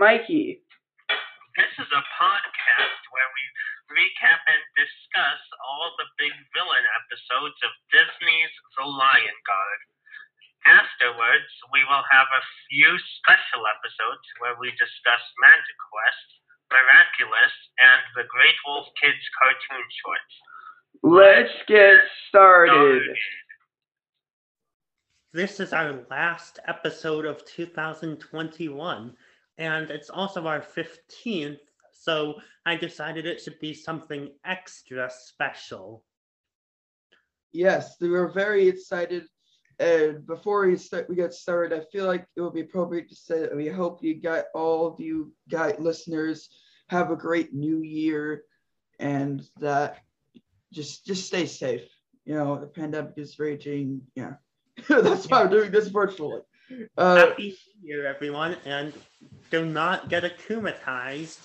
[0.00, 0.64] Mikey.
[1.60, 3.44] This is a podcast where we
[4.00, 9.80] recap and discuss all the big villain episodes of Disney's The Lion Guard.
[10.64, 16.28] Afterwards, we will have a few special episodes where we discuss Magic Quest,
[16.72, 20.32] Miraculous, and the Great Wolf Kids cartoon shorts.
[21.04, 22.00] Let's get
[22.32, 23.04] started.
[25.36, 28.16] This is our last episode of 2021,
[29.60, 31.58] and it's also our 15th,
[31.92, 36.02] so I decided it should be something extra special.
[37.52, 39.24] Yes, we were very excited.
[39.78, 43.14] And before we start, we get started, I feel like it would be appropriate to
[43.14, 46.48] say that we hope you got all of you guy listeners
[46.88, 48.44] have a great new year,
[48.98, 49.98] and that
[50.72, 51.88] just just stay safe.
[52.24, 54.02] You know, the pandemic is raging.
[54.14, 54.34] Yeah,
[54.88, 56.42] that's why we're doing this virtually.
[56.96, 58.92] Uh, Happy New Year, everyone, and
[59.50, 61.38] do not get akumatized.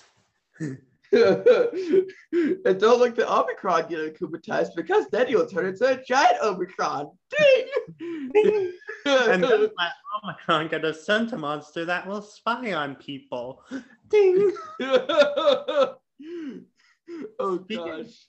[1.12, 7.10] and don't let the Omicron get akumatized because then you'll turn into a giant Omicron.
[7.36, 7.66] Ding!
[9.04, 9.92] and don't let
[10.24, 13.62] Omicron get a sentimonster that will spy on people.
[14.08, 14.52] Ding!
[14.80, 15.96] oh
[17.64, 18.26] Speaking gosh.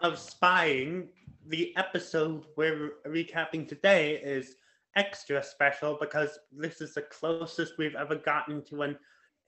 [0.00, 1.08] of spying,
[1.48, 4.56] the episode we're recapping today is
[4.96, 8.96] extra special because this is the closest we've ever gotten to an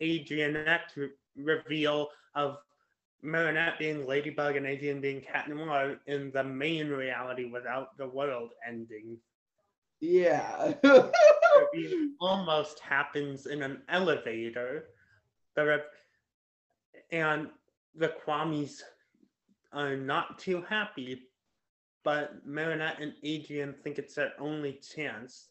[0.03, 2.59] Adrianette re- reveal of
[3.23, 8.53] Marinette being Ladybug and Adrian being Cat Noir in the main reality without the world
[8.67, 9.19] ending.
[10.01, 10.75] Yeah.
[12.21, 14.87] Almost happens in an elevator.
[15.55, 15.83] The
[17.11, 17.49] and
[17.95, 18.83] the Kwamis
[19.73, 21.23] are not too happy,
[22.05, 25.49] but Marinette and Adrian think it's their only chance.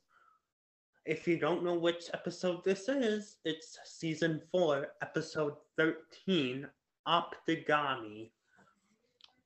[1.05, 6.67] If you don't know which episode this is, it's season 4, episode 13,
[7.07, 8.31] Optigami.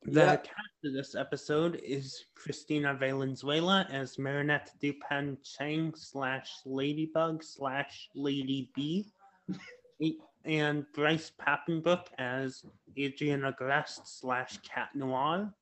[0.04, 0.36] The Yeah.
[0.38, 9.12] cast of this episode is Christina Valenzuela as Marinette Dupain-Cheng slash Ladybug slash Lady B,
[10.46, 12.64] and Bryce Papenbrook as
[12.96, 15.54] Adrian Agreste slash Cat Noir.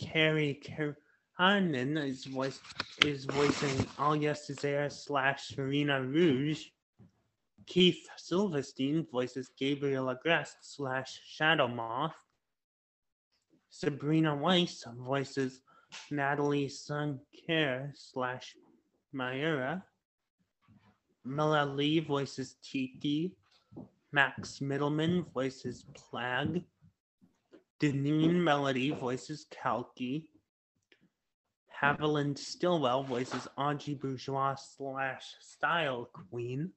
[0.00, 0.54] Carrie
[1.38, 2.60] Keranen is voice
[3.04, 6.64] is voicing Alya Césaire slash Serena Rouge.
[7.66, 12.14] Keith Silverstein voices Gabriel Agreste slash Shadow Moth.
[13.70, 15.60] Sabrina Weiss voices
[16.10, 18.56] Natalie Sancoeur slash
[19.14, 19.82] Mayura.
[21.24, 23.36] Mela Lee voices Tikki.
[24.10, 26.64] Max Mittelman voices Plagg.
[27.80, 30.24] Deneen Melody voices Kaalki.
[31.80, 36.72] Haviland Stillwell voices Angie Bourgeois slash Style Queen.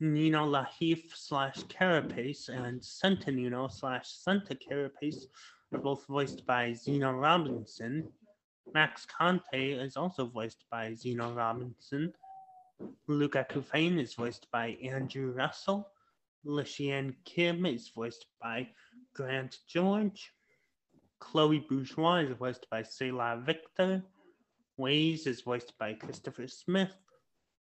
[0.00, 5.26] Nino Lahiffe slash Carapace and Centinino slash Santa Carapace
[5.72, 8.08] are both voiced by Zeno Robinson.
[8.72, 12.12] Max Kanté is also voiced by Zeno Robinson.
[13.06, 15.88] Luka Couffaine is voiced by Andrew Russell.
[16.46, 18.68] Lishian Kim is voiced by
[19.14, 20.32] Grant George.
[21.22, 24.02] Chloe Bourgeois is voiced by Selah Victor.
[24.78, 26.92] Wayzz is voiced by Christopher Smith.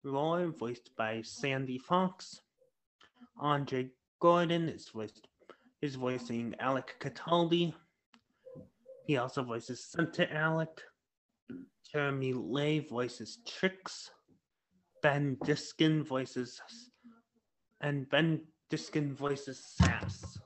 [0.05, 2.41] Roaar, voiced by Sandy Fox.
[3.39, 3.89] Andre
[4.19, 5.29] Gordon is voiced
[5.81, 7.73] is voicing Alec Cataldi.
[9.07, 10.81] He also voices Santa Alec.
[11.91, 14.09] Jeremy Lay voices Trixx.
[15.01, 16.59] Ben Diskin voices
[17.79, 20.39] and Ben Diskin voices Sass.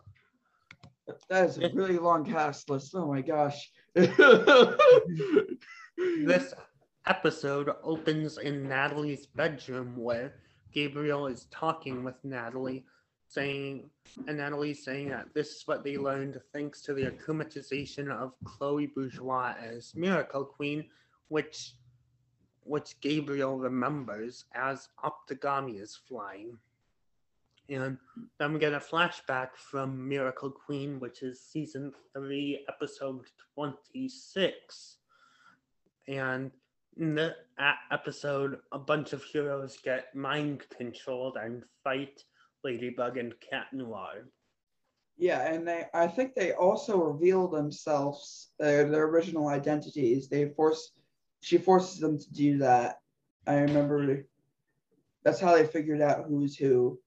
[1.29, 2.93] That is a really long cast list.
[2.95, 3.71] Oh my gosh.
[6.25, 6.53] This
[7.07, 10.35] episode opens in Natalie's bedroom where
[10.71, 12.85] Gabriel is talking with Natalie,
[13.27, 13.89] saying,
[14.27, 18.87] and Natalie's saying that this is what they learned thanks to the akumatization of Chloe
[18.87, 20.85] Bourgeois as Miracle Queen,
[21.27, 21.73] which
[22.63, 26.57] which Gabriel remembers as Optigami is flying.
[27.69, 27.97] And
[28.39, 33.25] then we get a flashback from Miracle Queen, which is season three, episode
[33.55, 34.97] 26.
[36.07, 36.51] And
[36.97, 37.35] in the
[37.91, 42.23] episode, a bunch of heroes get mind controlled and fight
[42.63, 44.25] Ladybug and Cat Noir.
[45.17, 50.27] yeah, and they I think they also reveal themselves, uh, their original identities.
[50.27, 50.91] They force
[51.41, 52.99] she forces them to do that.
[53.47, 54.25] I remember
[55.23, 56.99] that's how they figured out who's who.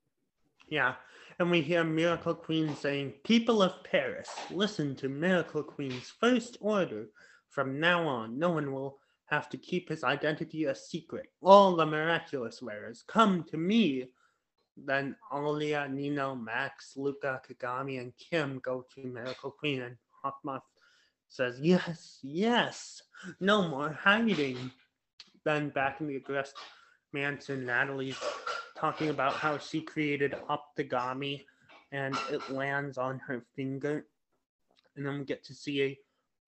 [0.73, 0.95] Yeah.
[1.39, 7.09] And we hear Miracle Queen saying, People of Paris, listen to Miracle Queen's first order.
[7.51, 11.27] From now on, no one will have to keep his identity a secret.
[11.43, 14.07] All the miraculous wearers come to me.
[14.75, 20.63] Then Alya, Nino, Max, Luca, Kagami, and Kim go to Miracle Queen, and Hawkmoth
[21.29, 23.03] says, Yes, yes,
[23.41, 24.71] no more hiding.
[25.45, 26.55] Then back in the Agreste
[27.13, 28.17] mansion, Natalie's
[28.83, 31.45] talking about how she created Optigami
[31.93, 34.07] and it lands on her finger.
[34.97, 35.99] And then we get to see a,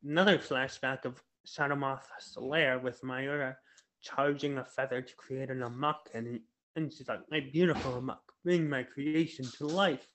[0.02, 3.54] another flashback of Shadowmoth's lair with Mayura
[4.02, 6.10] charging a feather to create an amok.
[6.12, 6.40] And,
[6.74, 10.08] and she's like, My beautiful amok, bring my creation to life.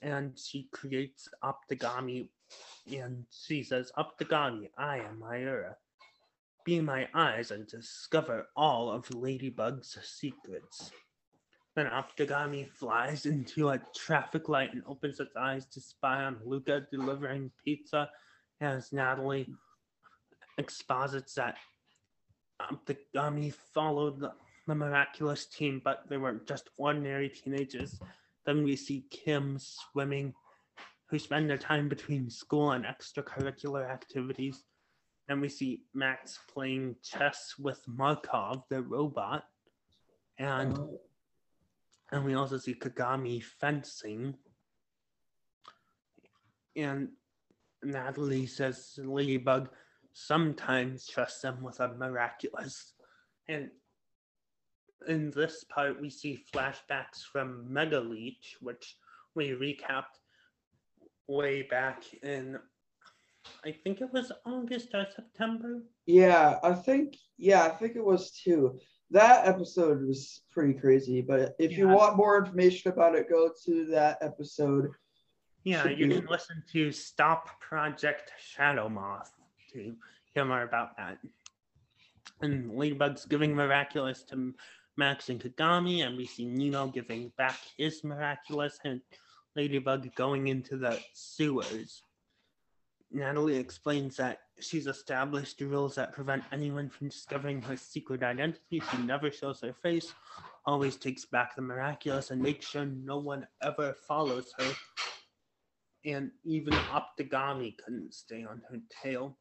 [0.00, 2.28] And she creates Optigami
[2.90, 5.74] and she says, Optigami, I am Mayura.
[6.64, 10.92] Be my eyes and discover all of Ladybug's secrets.
[11.74, 16.86] Then Optigami flies into a traffic light and opens its eyes to spy on Luca
[16.90, 18.10] delivering pizza
[18.60, 19.48] as Natalie
[20.58, 21.56] exposits that
[22.60, 24.32] Optigami followed the,
[24.66, 27.98] the miraculous team, but they were just ordinary teenagers.
[28.44, 30.34] Then we see Kim swimming,
[31.06, 34.62] who spend their time between school and extracurricular activities.
[35.28, 39.44] And we see Max playing chess with Markov, the robot.
[40.38, 41.00] And Oh.
[42.12, 44.34] And we also see Kagami fencing.
[46.76, 47.08] And
[47.82, 49.70] Natalie says Ladybug
[50.12, 52.92] sometimes trusts them with a miraculous.
[53.48, 53.70] And
[55.08, 58.96] in this part, we see flashbacks from Mega Leech, which
[59.34, 60.20] we recapped
[61.26, 62.58] way back in,
[63.64, 65.82] I think it was August or September.
[66.06, 68.78] Yeah, I think yeah, I think it was too.
[69.12, 73.84] That episode was pretty crazy, but if you want more information about it, go to
[73.86, 74.88] that episode.
[75.64, 79.30] Yeah, Should you be- can listen to Stop Project Shadow Moth
[79.74, 79.94] to
[80.34, 81.18] hear more about that.
[82.40, 84.54] And Ladybug's giving Miraculous to
[84.96, 89.02] Max and Kagami, and we see Nino giving back his Miraculous, and
[89.54, 92.02] Ladybug going into the sewers.
[93.14, 98.80] Natalie explains that she's established rules that prevent anyone from discovering her secret identity.
[98.90, 100.12] She never shows her face,
[100.66, 104.72] always takes back the miraculous, and makes sure no one ever follows her
[106.04, 109.36] and even Optigami couldn't stay on her tail.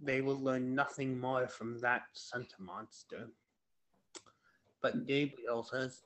[0.00, 3.28] They will learn nothing more from that sentimonster.
[4.82, 6.02] But Gabriel says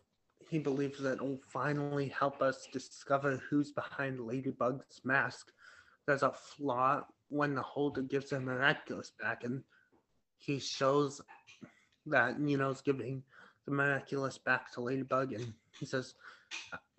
[0.48, 5.52] he believes that will finally help us discover who's behind Ladybug's mask.
[6.10, 9.62] There's a flaw when the holder gives her miraculous back, and
[10.38, 11.20] he shows
[12.06, 13.22] that Nino's giving
[13.64, 16.14] the miraculous back to Ladybug, and he says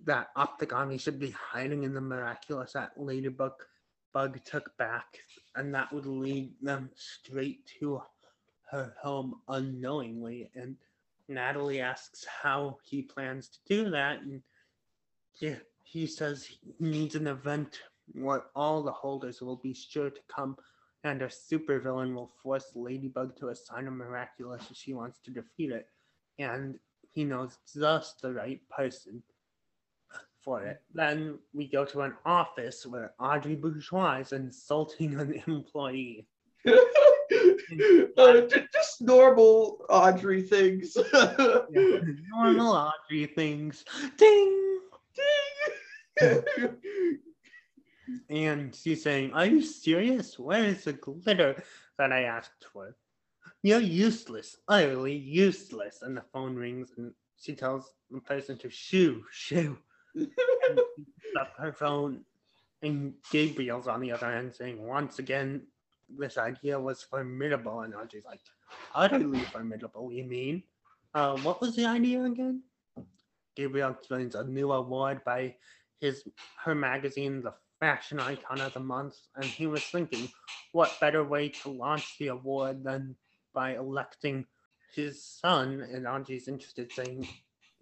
[0.06, 3.52] that Optigami should be hiding in the miraculous that Ladybug
[4.13, 5.18] Bug took back,
[5.58, 8.02] and that would lead them straight to
[8.69, 10.50] her home unknowingly.
[10.56, 10.78] And
[11.28, 14.42] Natalie asks how he plans to do that, and
[15.84, 17.81] he says he needs an event
[18.13, 20.58] where all the holders will be sure to come,
[21.04, 25.72] and a supervillain will force Ladybug to assign a miraculous if she wants to defeat
[25.72, 25.88] it.
[26.40, 26.78] And
[27.12, 29.24] he knows just the right person
[30.44, 30.82] for it.
[30.94, 36.27] Then we go to an office where Audrey Bourgeois is insulting an employee.
[36.68, 38.41] uh,
[38.74, 40.98] just normal Audrey things.
[41.72, 43.86] Normal Audrey things.
[44.18, 44.80] Ding!
[46.20, 47.20] Ding!
[48.30, 50.38] And she's saying, Are you serious?
[50.39, 51.62] Where is the glitter
[51.98, 52.96] that I asked for?
[53.63, 56.01] You're useless, utterly useless.
[56.01, 59.77] And the phone rings and she tells the person to shoo, shoo.
[60.15, 60.30] And
[60.96, 62.22] she picks up her phone.
[62.82, 65.62] And Gabriel's on the other end saying, Once again,
[66.10, 67.82] this idea was formidable.
[67.82, 68.41] And Audrey's like,
[68.96, 70.63] Utterly formidable, you mean?
[71.13, 72.63] Uh, what was the idea again?
[73.56, 75.56] Gabriel explains a new award by
[76.00, 76.24] his
[76.63, 80.30] her magazine, the fashion icon of the month, and he was thinking,
[80.72, 83.16] what better way to launch the award than
[83.54, 84.46] by electing
[84.96, 85.86] his son?
[85.92, 87.28] And Angie's interested, saying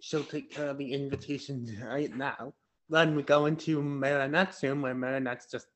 [0.00, 2.54] she'll take care of the invitation right now.
[2.88, 5.66] Then we go into Marinette's room, where Marinette's just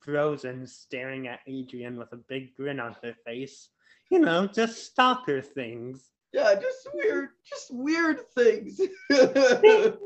[0.00, 3.68] frozen, staring at Adrian with a big grin on her face.
[4.10, 6.10] You know, just stalker things.
[6.32, 8.80] yeah, just weird, just weird things.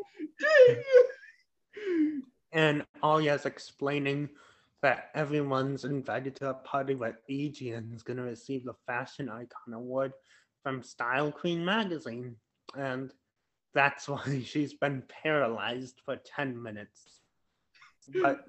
[2.52, 4.30] And Alya's explaining
[4.82, 10.12] that everyone's invited to a party where Adrian's going to receive the Fashion Icon Award
[10.62, 12.36] from Style Queen magazine.
[12.76, 13.12] And
[13.74, 17.20] that's why she's been paralyzed for 10 minutes.
[18.22, 18.44] But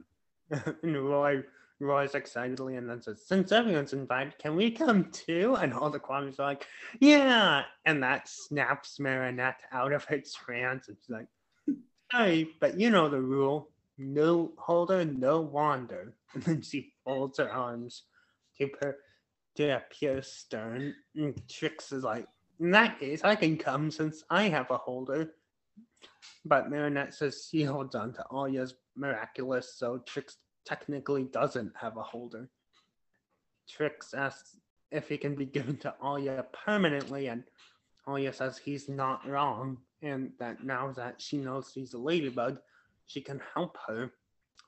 [0.83, 1.43] Roaar
[1.79, 5.55] roars excitedly and then says, Since everyone's invited, can we come too?
[5.59, 6.67] And all the Kwami's are like,
[6.99, 7.63] Yeah.
[7.85, 10.87] And that snaps Marinette out of her trance.
[10.87, 11.27] And she's like,
[12.11, 16.13] Sorry, but you know the rule no holder, no wander.
[16.33, 18.03] And then she folds her arms
[18.57, 18.99] to, per-
[19.55, 20.93] to appear stern.
[21.15, 22.27] And Trixx is like,
[22.59, 25.31] In that case, I can come since I have a holder.
[26.45, 32.03] But Marinette says she holds on to Alya's miraculous, so Trixx technically doesn't have a
[32.03, 32.49] holder.
[33.69, 34.57] Trixx asks
[34.91, 37.43] if he can be given to Alya permanently, and
[38.07, 42.59] Alya says he's not wrong, and that now that she knows she's a ladybug,
[43.09, 44.11] she can help her.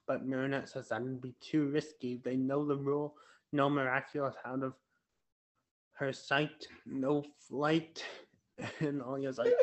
[0.07, 2.19] But Marinette says that would be too risky.
[2.23, 3.15] They know the rule
[3.53, 4.73] no miraculous out of
[5.93, 8.03] her sight, no flight.
[8.79, 9.53] And Alya's like,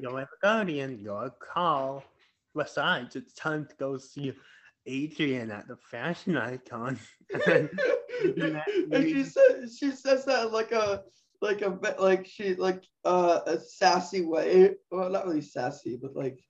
[0.00, 2.02] You'll have a guardian, your call.
[2.54, 4.32] Besides, it's time to go see
[4.86, 6.98] Adrian at the fashion icon.
[7.46, 7.70] And
[8.92, 11.02] and she says she says that like a
[11.42, 14.74] like a bit like she like uh, a sassy way.
[14.90, 16.40] Well, not really sassy, but like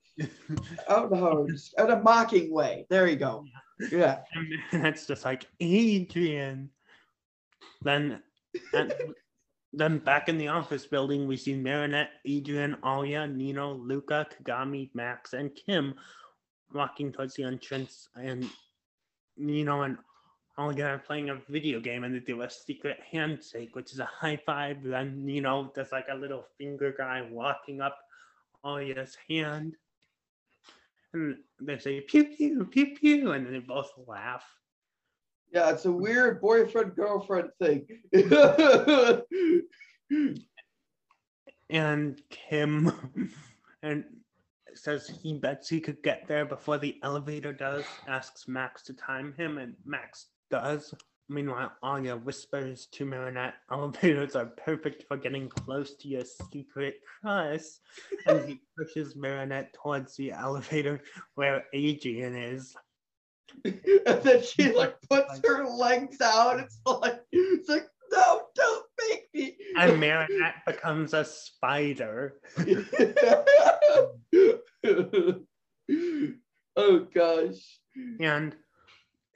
[0.89, 2.87] How to just in a mocking way.
[2.89, 3.45] There you go.
[3.91, 4.21] Yeah.
[4.73, 6.71] and just like Adrian.
[7.83, 8.23] Then,
[8.73, 8.95] and,
[9.73, 15.35] then back in the office building, we see Marinette, Adrian, Alya, Nino, Luca, Kagami, Max,
[15.35, 15.95] and Kim
[16.73, 18.49] walking towards the entrance, and
[19.37, 19.99] Nino and
[20.59, 24.07] Alya are playing a video game, and they do a secret handshake, which is a
[24.07, 24.83] high five.
[24.83, 27.99] Then Nino does like a little finger guy walking up
[28.65, 29.77] Alya's hand.
[31.13, 34.45] And they say pew pew pew pew, and then they both laugh.
[35.53, 37.87] Yeah, it's a weird boyfriend girlfriend thing.
[41.71, 43.33] and Kim
[43.83, 44.05] and
[44.75, 47.85] says he bets he could get there before the elevator does.
[48.07, 50.93] Asks Max to time him, and Max does.
[51.29, 57.01] Meanwhile, Anya whispers to Marinette, oh, elevators are perfect for getting close to your secret
[57.21, 57.63] crush.
[58.27, 61.01] And he pushes Marinette towards the elevator
[61.35, 62.77] where Adrian is.
[63.65, 66.61] and then she like puts her legs out.
[66.61, 69.57] It's like it's like no, don't make me.
[69.77, 72.35] And Marinette becomes a spider.
[76.77, 77.81] oh gosh.
[78.21, 78.55] And,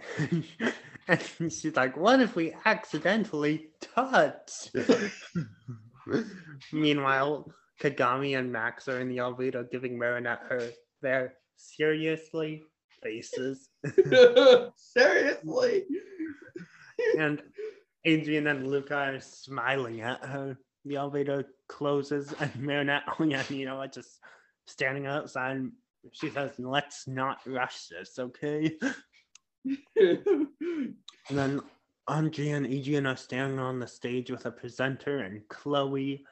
[1.09, 4.71] and she's like, what if we accidentally touch?
[6.73, 10.71] Meanwhile, Kagami and Max are in the elevator giving Marinette her
[11.03, 12.63] their seriously
[13.03, 13.69] faces.
[14.77, 15.85] Seriously.
[17.19, 17.43] and
[18.05, 20.59] Adrian and Luca are smiling at her.
[20.85, 24.19] The elevator closes and Marinette oh and you know just
[24.67, 25.63] standing outside.
[26.13, 28.73] She says, Let's not rush this, okay?
[31.29, 31.61] And then
[32.09, 36.25] Andre and Adrian are standing on the stage with a presenter and Chloe.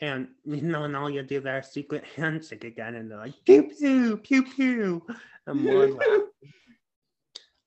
[0.00, 3.62] And you know, and all you do their secret handshake again, and they're like pew
[3.62, 5.06] pew pew pew,
[5.46, 6.26] and more laughing.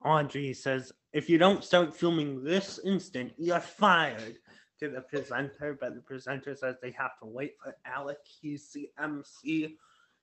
[0.03, 4.37] Audrey says, "If you don't start filming this instant, you're fired."
[4.79, 8.19] To the presenter, but the presenter says they have to wait for Alec.
[8.23, 9.75] He's the MC,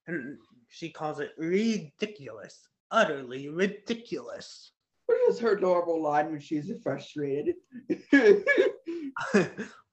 [0.06, 0.38] and
[0.68, 4.72] she calls it ridiculous, utterly ridiculous.
[5.06, 7.56] What is her normal line when she's frustrated?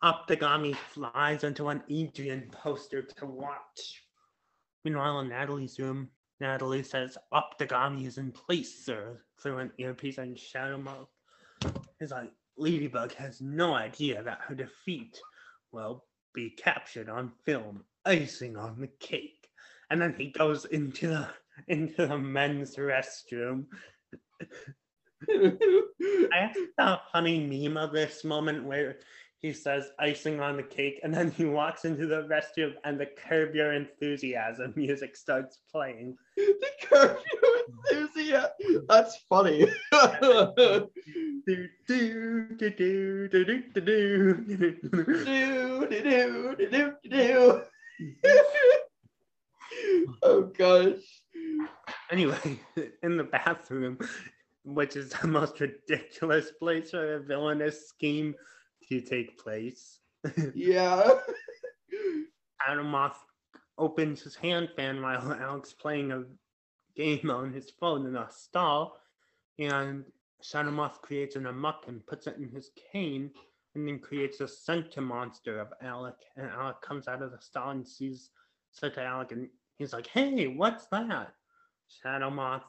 [0.03, 4.03] Optigami flies into an Adrian poster to watch.
[4.83, 10.37] Meanwhile, in Natalie's room, Natalie says, Optigami is in place, sir, through an earpiece and
[10.37, 11.09] Shadow Moth
[11.99, 15.19] is like, Ladybug has no idea that her defeat
[15.71, 19.49] will be captured on film, icing on the cake.
[19.89, 21.29] And then he goes into the
[21.67, 23.65] into the men's restroom.
[25.29, 28.97] I asked the funny meme of this moment where
[29.41, 33.07] he says icing on the cake, and then he walks into the restroom and the
[33.07, 36.15] Curb Your Enthusiasm music starts playing.
[36.37, 37.41] the curfew
[37.89, 38.85] enthusiasm.
[38.87, 39.65] That's funny.
[50.23, 51.20] Oh gosh.
[52.11, 52.59] Anyway,
[53.03, 53.97] in the bathroom,
[54.63, 58.35] which is the most ridiculous place for a villainous scheme
[58.89, 59.99] to take place.
[60.53, 61.09] Yeah.
[62.69, 63.15] Adamoth
[63.77, 66.23] opens his hand fan while Alex playing a
[66.95, 68.97] game on his phone in a stall,
[69.57, 70.05] and
[70.43, 73.31] Shadowmoth creates an amok and puts it in his cane,
[73.73, 76.15] and then creates a sentimonster of Alec.
[76.35, 78.29] And Alec comes out of the stall and sees
[78.71, 79.49] said to Alec, and
[79.81, 81.33] he's like, "Hey, what's that?"
[82.03, 82.63] Shadowmoth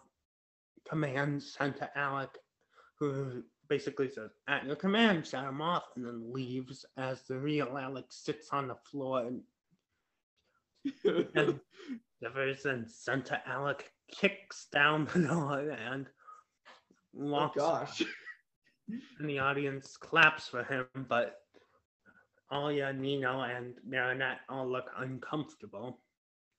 [0.89, 2.31] commands Senta Alec,
[2.99, 8.17] who basically says, At your command, Shadow Moth, and then leaves as the real Alex
[8.25, 9.41] sits on the floor and
[11.37, 11.61] and
[12.21, 16.07] shivers and Santa Alec kicks down the door and
[17.19, 18.03] oh walks gosh.
[19.19, 21.37] and the audience claps for him, but
[22.53, 26.01] Alya, Nino, and Marinette all look uncomfortable.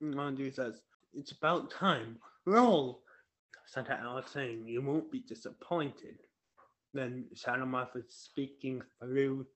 [0.03, 0.81] And Andre says,
[1.13, 2.17] It's about time.
[2.45, 3.01] Roll!
[3.65, 6.17] Santa Alex saying, You won't be disappointed.
[6.93, 9.47] Then Shadow Moth is speaking through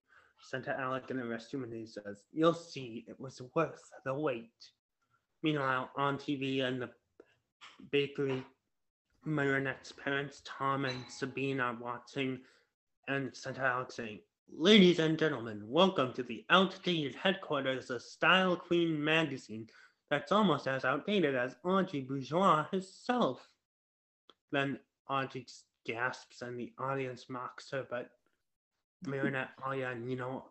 [0.42, 4.52] Santa Alec in the restroom and he says, You'll see it was worth the wait.
[5.44, 6.90] Meanwhile, on TV in the
[7.92, 8.44] bakery,
[9.26, 12.40] Marinette's parents, Tom and Sabine, are watching
[13.10, 19.04] and Santa Alex saying, Ladies and gentlemen, welcome to the outdated headquarters of Style Queen
[19.04, 19.68] magazine
[20.10, 23.48] that's almost as outdated as Audrey Bourgeois herself.
[24.52, 25.46] Then Audrey
[25.86, 28.10] gasps and the audience mocks her, but
[29.06, 30.46] Marinette, Aya, and you know,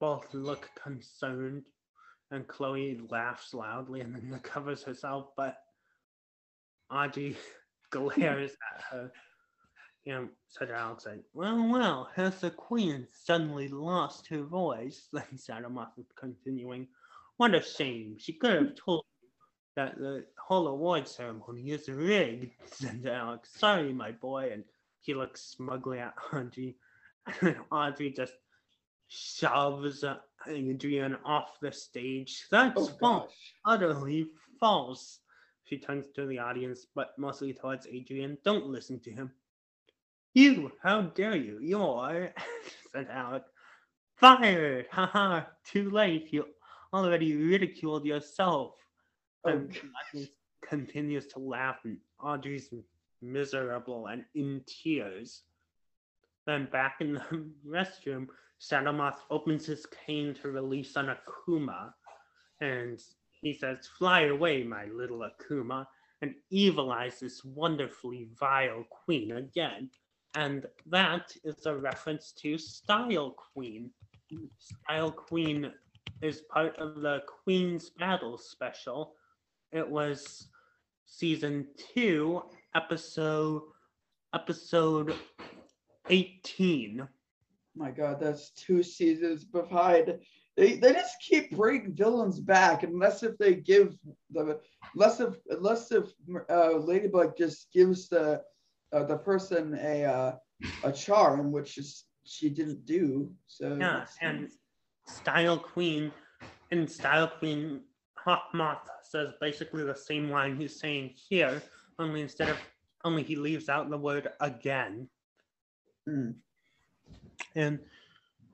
[0.00, 1.64] both look concerned,
[2.30, 5.58] and Chloe laughs loudly and then recovers herself, but
[6.90, 7.36] Audrey
[7.90, 9.12] glares at her.
[10.04, 15.08] You know, said Alex said, Well, well, has the queen suddenly lost her voice?
[15.12, 16.86] Then Shadow Moth continuing,
[17.36, 18.16] What a shame.
[18.18, 19.28] She could have told you
[19.76, 23.50] that the whole award ceremony is rigged, said Alex.
[23.56, 24.50] Sorry, my boy.
[24.52, 24.64] And
[25.00, 26.76] he looks smugly at Audrey.
[27.42, 28.34] And Audrey just
[29.08, 30.16] shoves uh,
[30.48, 32.46] Adrian off the stage.
[32.50, 33.54] That's Oh false gosh.
[33.64, 34.28] utterly
[34.58, 35.20] false.
[35.64, 38.38] She turns to the audience, but mostly towards Adrian.
[38.44, 39.32] Don't listen to him.
[40.34, 41.58] You, how dare you?
[41.60, 42.32] You're,
[42.92, 43.42] said Alec.
[44.16, 44.86] Fired!
[44.90, 46.32] Haha, too late.
[46.32, 46.46] You
[46.96, 48.74] already ridiculed yourself.
[49.44, 50.26] Oh, And gosh.
[50.68, 52.72] continues to laugh, and Audrey's
[53.22, 55.42] miserable and in tears.
[56.46, 58.28] Then back in the restroom,
[58.60, 61.92] Shadowmoth opens his cane to release an Akuma,
[62.60, 63.02] and
[63.42, 65.86] he says, Fly away, my little Akuma,
[66.22, 69.90] and evil eyes this wonderfully vile queen again.
[70.34, 73.90] And that is a reference to Style Queen.
[74.58, 75.72] Style Queen
[76.22, 79.14] is part of the Queen's Battle special.
[79.72, 80.48] It was
[81.06, 82.42] season two,
[82.74, 83.62] episode
[84.34, 85.14] episode
[86.08, 87.06] 18.
[87.74, 90.18] My God, that's two seasons behind.
[90.56, 93.94] They, they just keep bringing villains back unless if they give
[94.30, 94.58] the
[94.94, 96.10] unless if unless if
[96.48, 98.40] uh, Ladybug just gives the
[98.92, 100.32] uh, the person a uh,
[100.84, 103.30] a charm, which is she didn't do.
[103.46, 104.48] So Yeah, and
[105.06, 106.12] Style Queen
[106.70, 107.82] and Style Queen
[108.26, 111.62] Hawkmoth says basically the same line he's saying here,
[111.98, 112.56] only instead of
[113.04, 115.08] only he leaves out the word again.
[116.08, 116.34] Mm.
[117.54, 117.78] And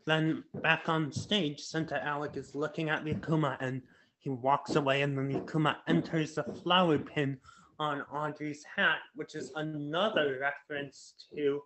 [0.07, 3.83] then back on stage, Santa Alec is looking at the Akuma and
[4.19, 7.39] he walks away, and then the Akuma enters the flower pin
[7.79, 11.61] on Audrey's hat, which is another reference to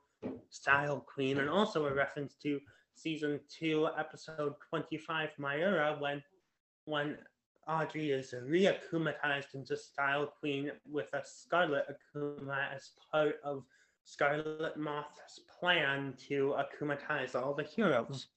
[0.49, 2.59] Style Queen and also a reference to
[2.97, 6.23] season two, episode 25, Mayura, when
[6.87, 7.19] when
[7.69, 13.65] Audrey is reakumatized into Style Queen with a Scarlet Akuma as part of
[14.05, 18.29] Scarlet Moth's plan to akumatize all the heroes.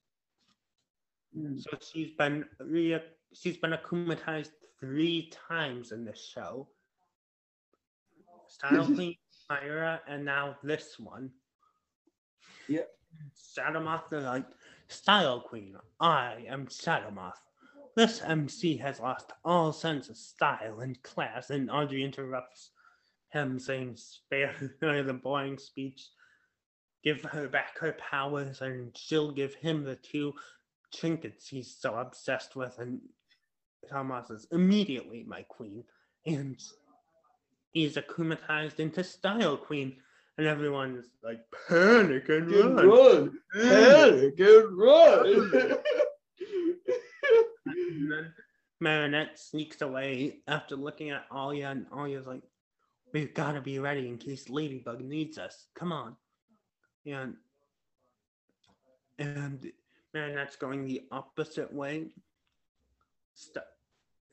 [1.38, 1.62] Mm.
[1.62, 6.68] So she's been re- she's been akumatized three times in this show.
[8.48, 9.16] Style Queen,
[9.50, 11.30] Mayura, and now this one.
[12.68, 12.90] Yep.
[13.58, 14.46] Shadowmoth the Light,
[14.88, 17.34] Style Queen, I am Shadowmoth.
[17.96, 22.72] This MC has lost all sense of style and class, and Audrey interrupts
[23.30, 26.10] him saying, spare her the boring speech,
[27.04, 30.34] give her back her powers, and she'll give him the two
[30.94, 32.78] trinkets he's so obsessed with.
[32.80, 33.00] And
[33.90, 35.84] Thomas says, immediately, my queen.
[36.26, 36.60] And
[37.72, 39.98] he's akumatized into Style Queen.
[40.40, 42.88] And everyone everyone's like, panic and Good run.
[42.88, 45.28] run, panic and run.
[47.66, 48.34] And then
[48.80, 52.42] Marinette sneaks away after looking at Alya, and Alya's like,
[53.12, 55.66] We've got to be ready in case Ladybug needs us.
[55.76, 56.16] Come on.
[57.06, 57.36] And,
[59.18, 59.70] and
[60.14, 62.12] Marinette's going the opposite way.
[63.34, 63.66] St-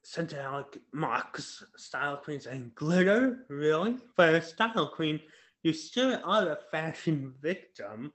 [0.05, 3.45] Santa Alec mocks Style Queen saying, Glitter?
[3.49, 3.97] Really?
[4.15, 5.19] For a Style Queen,
[5.67, 8.13] you still are a fashion victim.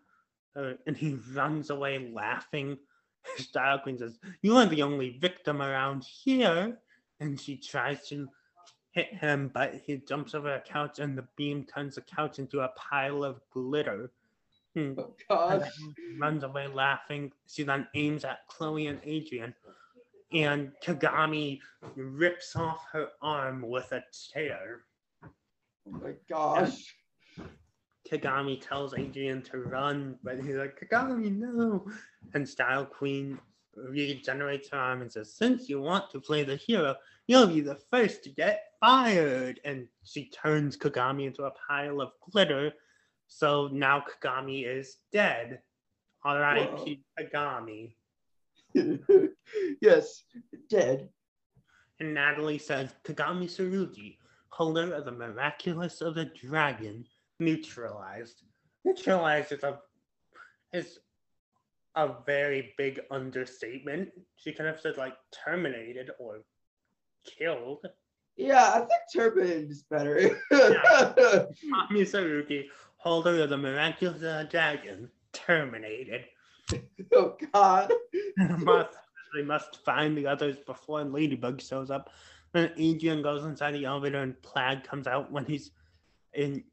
[0.56, 2.78] Uh, and he runs away laughing.
[3.38, 6.78] Style Queen says, You are the only victim around here.
[7.20, 8.30] And she tries to
[8.92, 12.62] hit him, but he jumps over a couch and the beam turns the couch into
[12.62, 14.12] a pile of glitter.
[14.74, 14.94] Hmm.
[14.98, 15.70] Oh gosh.
[16.18, 17.34] runs away laughing.
[17.48, 19.54] She then aims at Chloe and Adrian,
[20.32, 21.60] and Kagami
[21.96, 24.02] rips off her arm with a
[24.34, 24.84] tear.
[25.24, 26.96] Oh my gosh.
[28.10, 31.86] Kagami tells Adrian to run, but he's like, Kagami, no.
[32.34, 33.40] And Style Queen
[33.76, 36.96] regenerates her arm and says, Since you want to play the hero,
[37.28, 39.60] you'll be the first to get fired.
[39.64, 42.74] And she turns Kagami into a pile of glitter.
[43.28, 45.62] So now Kagami is dead.
[46.24, 47.04] R.I.P.
[47.20, 47.96] Kagami.
[49.82, 50.24] yes,
[50.70, 51.10] dead.
[52.00, 54.18] And Natalie says, Kagami Tsurugi,
[54.50, 57.06] holder of the miraculous of the dragon,
[57.42, 58.44] neutralized.
[58.86, 59.80] Neutralized is a
[60.72, 61.00] is
[61.96, 64.10] a very big understatement.
[64.38, 66.42] She kind of said like terminated or
[67.26, 67.86] killed.
[68.38, 70.40] Yeah, I think Turban is better.
[70.52, 71.48] Kagami ah,
[71.92, 76.26] Tsurugi, holder of the miraculous dragon, terminated.
[77.14, 77.92] oh God.
[78.60, 78.96] must,
[79.36, 82.10] they must find the others before Ladybug shows up.
[82.54, 85.72] Then Adrian goes inside the elevator and Plagg comes out when he's
[86.34, 86.64] in.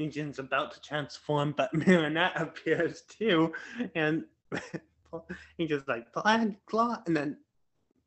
[0.00, 3.52] Adrian's about to transform, but Marinette appears too,
[3.94, 4.24] and
[5.56, 7.36] he just like Plagg claw, and then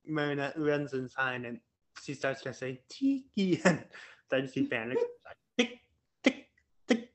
[0.06, 1.60] Marinette runs inside and
[2.02, 3.84] she starts to say Tikki, and
[4.30, 5.02] then she panics.
[5.26, 5.80] Like, tick,
[6.24, 6.48] tick,
[6.88, 7.10] tick,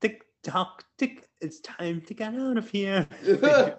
[0.00, 1.28] tick, tock, tick.
[1.40, 3.06] It's time to get out of here.
[3.24, 3.74] yeah,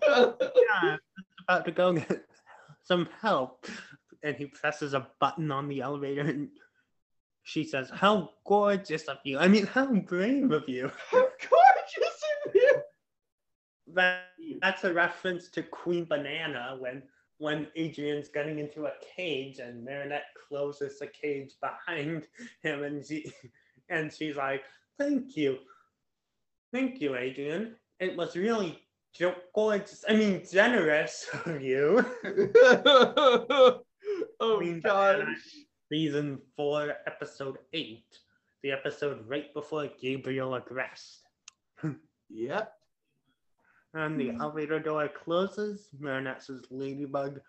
[0.82, 0.99] I'm
[1.47, 2.26] about to go get
[2.84, 3.65] some help.
[4.21, 6.49] And he presses a button on the elevator and
[7.43, 9.38] she says, How gorgeous of you.
[9.38, 10.91] I mean, how brave of you.
[11.12, 12.82] How gorgeous of you.
[13.93, 14.23] That,
[14.62, 17.03] that's a reference to Queen Banana when
[17.39, 22.27] when Adrian's getting into a cage and Marinette closes the cage behind
[22.62, 23.32] him and she
[23.89, 24.63] and she's like,
[24.97, 25.58] Thank you.
[26.71, 27.75] Thank you, Adrian.
[27.99, 28.79] It was really
[29.53, 30.06] gorgeous.
[30.08, 32.06] I mean generous of you.
[34.39, 35.19] oh Queen gosh.
[35.19, 35.36] Banana,
[35.89, 38.06] season four, episode eight,
[38.62, 41.19] the episode right before Gabriel Agreste.
[42.30, 42.74] Yep.
[43.93, 44.41] And the Hmm.
[44.41, 45.89] elevator door closes.
[46.00, 47.41] Marinette says Ladybug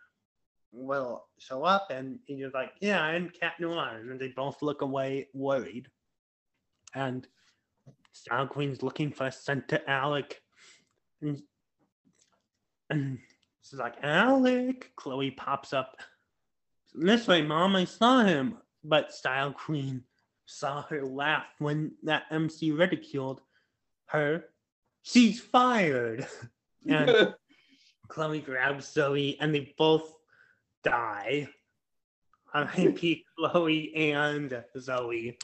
[0.73, 5.31] will show up, and he's like, "Yeah, I'm Cat Noir," and they both look away,
[5.33, 5.91] worried.
[6.95, 7.27] And
[8.13, 10.43] Star Queen's looking for a Santa Alec,
[11.23, 11.43] and,
[12.91, 13.19] and
[13.63, 15.97] she's like, "Alec!" Chloe pops up.
[16.95, 18.59] This way, Mom, I saw him.
[18.85, 20.05] But Style Queen
[20.47, 23.41] saw her laugh when that MC ridiculed
[24.07, 24.45] her.
[25.03, 26.27] She's fired.
[26.87, 27.33] And
[28.09, 30.13] Chloe grabs Zoe and they both
[30.83, 31.49] die.
[32.53, 33.25] R.I.P.
[33.39, 35.39] Chloe and Zoe.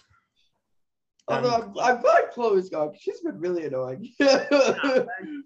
[1.28, 2.92] Although I'm, I'm glad Chloe's gone.
[3.00, 4.12] She's been really annoying.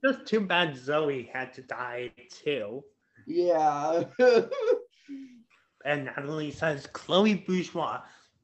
[0.05, 2.83] Just too bad Zoe had to die too.
[3.25, 4.03] yeah.
[5.85, 8.01] And Natalie says Chloe Bourgeois,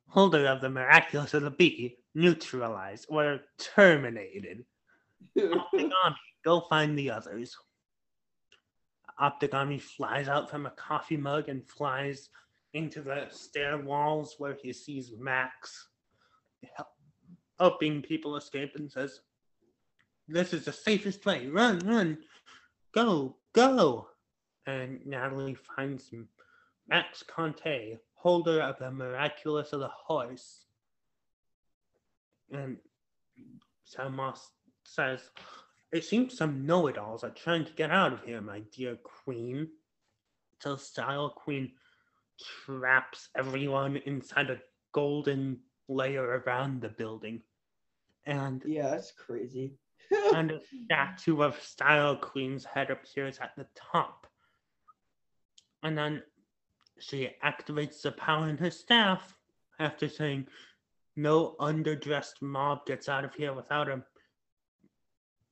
[0.09, 4.65] holder of the miraculous of the bee, neutralized or terminated.
[5.39, 7.57] Optigami, go find the others.
[9.21, 12.29] Optigami flies out from a coffee mug and flies
[12.75, 15.89] into the stair walls where he sees Max
[17.59, 19.21] helping people escape and says,
[20.29, 21.47] This is the safest way.
[21.47, 22.19] Run, run.
[22.93, 24.09] Go, go.
[24.67, 26.09] And Natalie finds
[26.91, 30.67] Max Kanté, holder of the miraculous of the horse.
[32.53, 32.77] And
[33.85, 34.51] Sam Moss
[34.83, 35.31] says,
[35.93, 38.97] It seems some know it alls are trying to get out of here, my dear
[38.97, 39.69] queen.
[40.59, 41.73] So Style Queen
[42.67, 44.61] traps everyone inside a
[44.93, 47.43] golden layer around the building.
[48.27, 49.75] And yeah, that's crazy.
[50.35, 54.27] and a statue of Style Queen's head appears at the top.
[55.83, 56.23] And then
[57.01, 59.37] she activates the power in her staff
[59.79, 60.47] after saying,
[61.17, 64.03] No underdressed mob gets out of here without a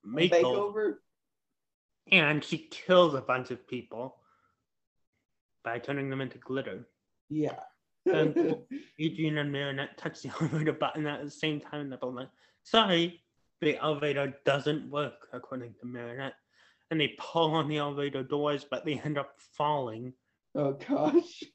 [0.06, 0.30] makeover.
[0.30, 0.94] Makeover.
[2.10, 4.16] And she kills a bunch of people
[5.64, 6.86] by turning them into glitter.
[7.28, 7.58] Yeah.
[8.06, 8.56] And-
[8.98, 11.80] Adrian and Marinette touch the elevator button at the same time.
[11.80, 12.28] and They're like,
[12.62, 13.20] sorry,
[13.60, 16.34] the elevator doesn't work, according to Marinette.
[16.90, 20.14] And they pull on the elevator doors, but they end up falling.
[20.58, 21.44] Oh gosh.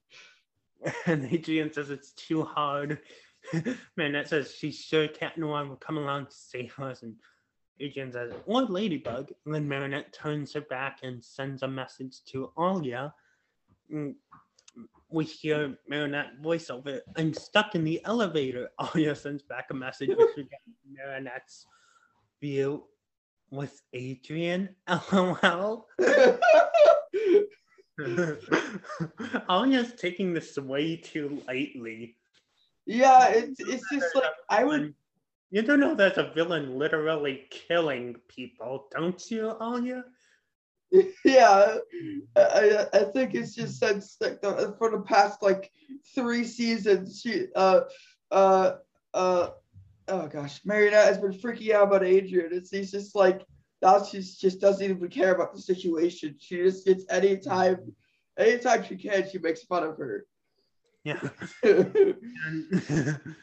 [1.05, 2.99] And Adrian says it's too hard.
[3.97, 7.03] Marinette says she's sure Cat Noir will come along to save us.
[7.03, 7.15] And
[7.79, 9.31] Adrian says, or Ladybug.
[9.45, 13.13] And then Marinette turns her back and sends a message to Alya.
[13.93, 14.15] Mm,
[15.09, 16.99] We hear Marinette voiceover.
[17.15, 18.69] I'm stuck in the elevator.
[18.81, 20.59] Alya sends back a message get
[20.91, 21.65] Marinette's
[22.41, 22.83] view.
[23.51, 24.75] with Adrian.
[25.13, 25.87] LOL.
[29.49, 32.15] Alya's taking this way too lightly.
[32.85, 34.95] yeah, it's it's just like I would
[35.51, 40.03] You don't know there's a villain literally killing people, don't you, Alya?
[41.25, 41.77] yeah,
[42.35, 45.71] I, I I think it's just since like the, for the past like
[46.15, 47.81] three seasons, she uh
[48.31, 48.77] uh
[49.13, 49.49] uh
[50.07, 52.49] oh gosh, Marinette has been freaking out about Adrian.
[52.51, 53.45] It's he's just like
[53.83, 56.35] now she just doesn't even care about the situation.
[56.39, 57.93] She just gets anytime
[58.37, 60.25] anytime she can, she makes fun of her.
[61.03, 61.19] Yeah.
[61.63, 63.19] And,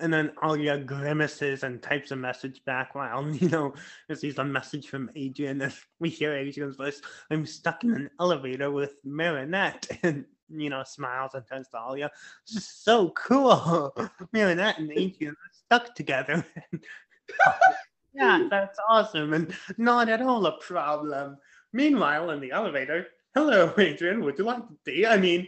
[0.00, 3.74] and then Alya grimaces and types a message back while Nino
[4.08, 5.60] receives a message from Adrian.
[5.60, 9.86] And we hear Adrian's voice I'm stuck in an elevator with Marinette.
[10.02, 12.08] And you know, smiles and turns to Alya.
[12.46, 13.94] This is so cool.
[14.32, 16.44] Marinette and Adrian are stuck together.
[18.12, 19.32] Yeah, that's awesome.
[19.32, 21.36] And not at all a problem.
[21.72, 24.24] Meanwhile, in the elevator, hello, Adrian.
[24.24, 25.06] Would you like to tea?
[25.06, 25.46] I mean,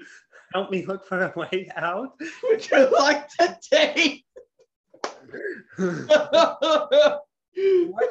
[0.55, 2.13] help me look for a way out.
[2.45, 4.25] Would you like to date?
[5.77, 6.07] What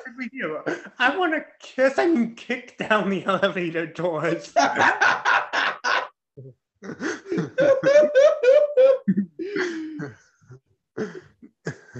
[0.03, 0.59] should we do?
[0.99, 4.53] I want to kiss and kick down the elevator doors.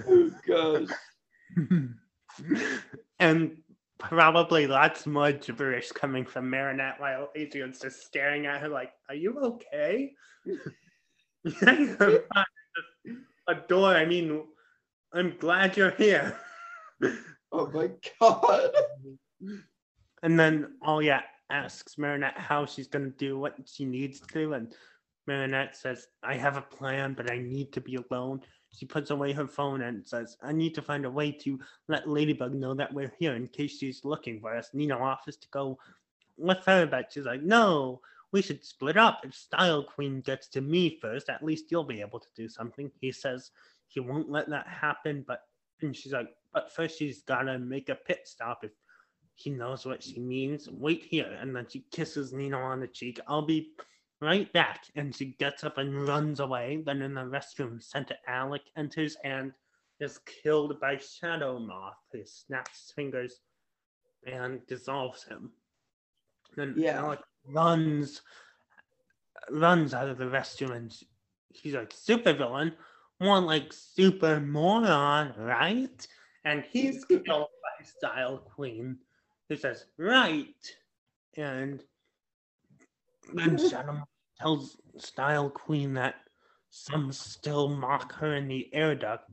[0.08, 0.88] oh gosh.
[3.20, 3.58] and
[3.98, 9.16] probably lots more gibberish coming from Marinette while Adrian's just staring at her like, Are
[9.16, 10.14] you okay?
[10.46, 12.46] Yeah, you're fine.
[13.06, 13.96] Just a door.
[13.96, 14.44] I mean,
[15.14, 16.38] I'm glad you're here.
[17.54, 18.72] Oh my god.
[20.24, 24.54] And then Alya asks Marinette how she's going to do what she needs to.
[24.54, 24.74] And
[25.28, 28.42] Marinette says, I have a plan, but I need to be alone.
[28.74, 32.10] She puts away her phone and says, I need to find a way to let
[32.10, 34.70] Ladybug know that we're here in case she's looking for us.
[34.74, 35.78] Nino offers to go
[36.38, 39.22] with her, but she's like, No, we should split up.
[39.24, 42.92] If Style Queen gets to me first, at least you'll be able to do something.
[43.02, 43.52] He says
[43.88, 45.42] he won't let that happen, but
[45.82, 48.72] and she's like, but first she's gotta make a pit stop if
[49.36, 50.70] he knows what she means.
[50.70, 51.38] Wait here.
[51.42, 53.20] And then she kisses Nino on the cheek.
[53.28, 53.72] I'll be
[54.22, 54.86] right back.
[54.96, 56.82] And she gets up and runs away.
[56.86, 59.52] Then in the restroom, Santa Alec enters and
[60.00, 63.42] is killed by Shadow Moth, who snaps his fingers
[64.26, 65.52] and dissolves him.
[66.56, 67.00] Then Yeah.
[67.00, 68.22] Alec runs
[69.50, 70.96] runs out of the restroom and
[71.50, 72.74] he's like super villain,
[73.20, 76.08] more like super moron, right?
[76.46, 78.98] And he's killed by Style Queen,
[79.50, 80.56] who says, right.
[81.38, 81.84] And
[83.34, 84.08] then Shadow
[84.42, 86.16] tells Style Queen that
[86.70, 89.30] some still mock her in the air duct.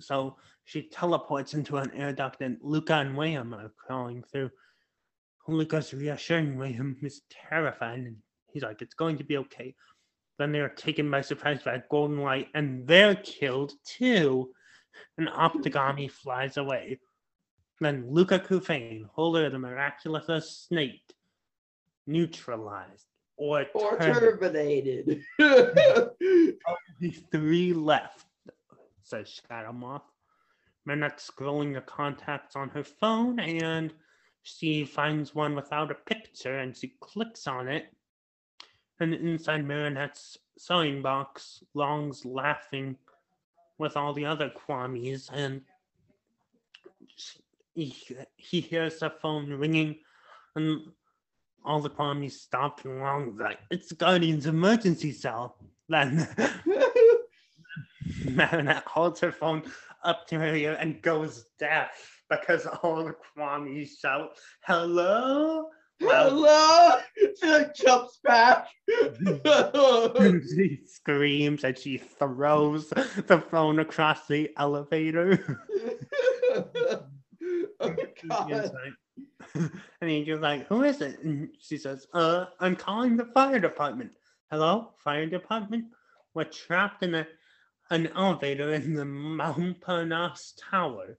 [0.00, 4.50] So she teleports into an air duct and Luca and William are crawling through.
[5.46, 8.16] Luca's reassuring William is terrified and
[8.52, 9.74] he's like, it's going to be okay.
[10.38, 14.50] Then they are taken by surprise by a golden light and they're killed too.
[15.16, 17.00] And Optigami flies away.
[17.80, 21.14] Then Luka Couffaine, holder of the miraculous snake,
[22.06, 23.07] neutralized
[23.38, 25.22] or, Or terminated.
[25.40, 28.26] Only three left,
[29.02, 30.02] says Shadow Moth.
[30.84, 33.92] Marinette's scrolling the contacts on her phone and
[34.42, 37.92] she finds one without a picture and she clicks on it.
[39.00, 42.96] And inside Marinette's sewing box, Longg's laughing
[43.78, 45.60] with all the other Kwamis and
[47.74, 47.94] he,
[48.36, 49.96] he hears the phone ringing
[50.56, 50.90] and
[51.64, 55.56] all the Kwamis stop and Longg's like, it's the Guardian's emergency cell.
[55.90, 56.28] Then
[58.30, 59.62] Marinette holds her phone
[60.04, 65.70] up to her ear and goes deaf because all the Kwamis shout, Hello?
[66.00, 67.00] Well, Hello.
[67.40, 68.68] She like jumps back.
[70.18, 75.58] she screams and she throws the phone across the elevator.
[77.80, 77.96] oh
[78.28, 78.70] god.
[79.54, 81.22] and just like, Who is it?
[81.22, 84.12] And she says, Uh, I'm calling the fire department.
[84.50, 85.86] Hello, fire department?
[86.34, 87.26] We're trapped in a,
[87.90, 91.18] an elevator in the Montparnasse Tower.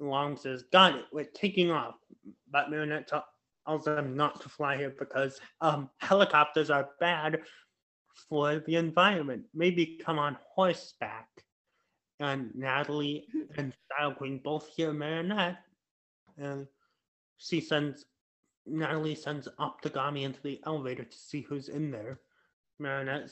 [0.00, 1.94] Longg says, Got it, we're taking off.
[2.50, 3.10] But Marinette
[3.66, 7.40] tells them not to fly here because um, helicopters are bad
[8.28, 9.44] for the environment.
[9.54, 11.28] Maybe come on horseback.
[12.18, 15.58] And Natalie and Style Queen both hear Marinette.
[16.36, 16.66] And
[17.40, 18.04] she sends
[18.66, 22.20] Natalie sends Optigami into the elevator to see who's in there.
[22.78, 23.30] Marinette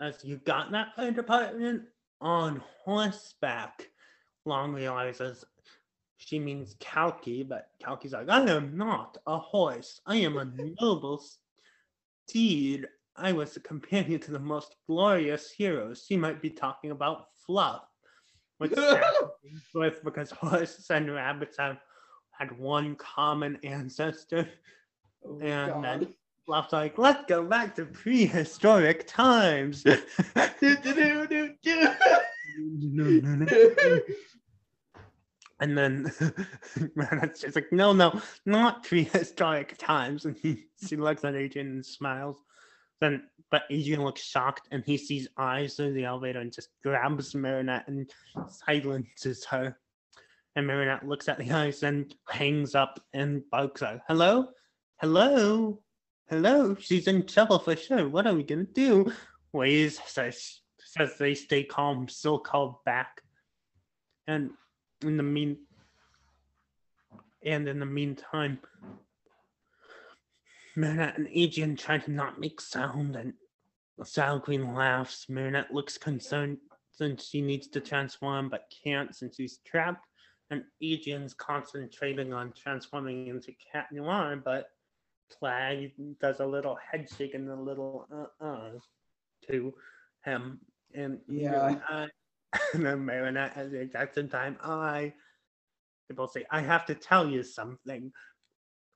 [0.00, 1.82] as you got that fire department
[2.20, 3.88] on horseback.
[4.48, 5.44] Longg realizes
[6.16, 10.00] she means Kaalki, but Kaalki's like, I am not a horse.
[10.06, 10.44] I am a
[10.80, 11.22] noble
[12.26, 12.88] steed.
[13.16, 16.06] I was a companion to the most glorious heroes.
[16.08, 17.82] She might be talking about fluff.
[18.56, 18.72] Which
[19.74, 21.78] with because horses and rabbits have
[22.40, 24.48] had one common ancestor.
[25.24, 25.84] Oh, And God.
[25.84, 26.14] then
[26.46, 29.82] Fluff's like, let's go back to prehistoric times.
[29.82, 29.98] Do,
[30.60, 31.88] do, do, do, do.
[35.60, 36.10] and then
[36.96, 40.24] Marinette's just like, no, no, not prehistoric times.
[40.24, 42.38] And he, she looks at Adrien and smiles.
[43.02, 47.34] Then, but Adrien looks shocked and he sees eyes through the elevator and just grabs
[47.34, 48.10] Marinette and
[48.48, 49.76] silences her.
[50.56, 54.02] And Marinette looks at the ice and hangs up and bugs her.
[54.08, 54.48] Hello?
[55.00, 55.80] Hello?
[56.28, 56.76] Hello?
[56.78, 58.08] She's in trouble for sure.
[58.08, 59.12] What are we gonna do?
[59.54, 63.22] Wayzz says says they stay calm, still called back.
[64.26, 64.50] And
[65.02, 65.58] in the mean
[67.44, 68.58] and in the meantime,
[70.76, 73.32] Marinette and Adrien try to not make sound and
[74.04, 75.26] Style Queen laughs.
[75.28, 76.58] Marinette looks concerned
[76.92, 80.06] since she needs to transform but can't since she's trapped.
[80.50, 84.70] And Adrien's concentrating on transforming into Cat Noir, but
[85.30, 88.70] Plagg does a little head shake and a little uh uh
[89.48, 89.72] to
[90.24, 90.60] him.
[90.94, 91.76] And Yeah.
[91.88, 92.08] I,
[92.74, 95.12] and then Marinette at the exact same time, I
[96.14, 98.12] both say, I have to tell you something.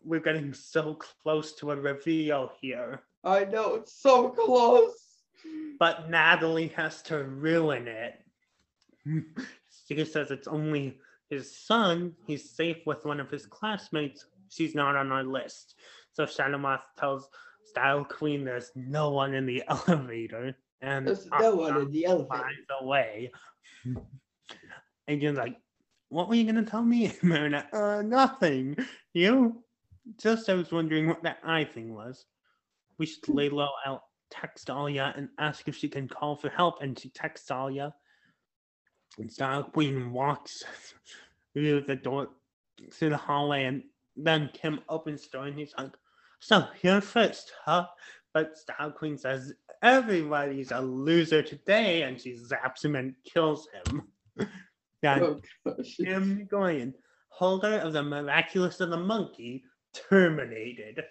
[0.03, 3.03] We're getting so close to a reveal here.
[3.23, 4.97] I know it's so close.
[5.79, 8.21] But Natalie has to ruin it.
[9.89, 10.99] she says it's only
[11.35, 12.15] his son.
[12.27, 14.25] He's safe with one of his classmates.
[14.49, 15.75] She's not on our list.
[16.13, 17.29] So Shadowmoth tells
[17.65, 20.57] Style Queen there's no one in the elevator.
[20.81, 22.29] And There's no one in the elevator.
[22.43, 23.31] finds a way.
[25.09, 25.57] Adrien's like,
[26.09, 27.73] what were you gonna tell me, Marinette?
[27.73, 28.77] Uh, nothing.
[29.13, 29.63] You?
[30.19, 32.27] Just I was wondering what that eye thing was.
[32.99, 36.83] We should lay low out, text Alya and ask if she can call for help.
[36.83, 37.93] And she texts Alya.
[39.19, 40.63] And Style Queen walks
[41.55, 42.29] through the door,
[42.93, 43.83] through the hallway, and
[44.17, 45.93] then Kim opens the door and he's like,
[46.41, 47.87] So here first, huh?
[48.35, 54.03] But Style Queen says, Everybody's a loser today, and she zaps him and kills him.
[55.03, 55.97] Then Oh, gosh.
[55.97, 56.95] Kim Goyen,
[57.29, 59.63] holder of the miraculous of the monkey,
[60.09, 61.05] terminated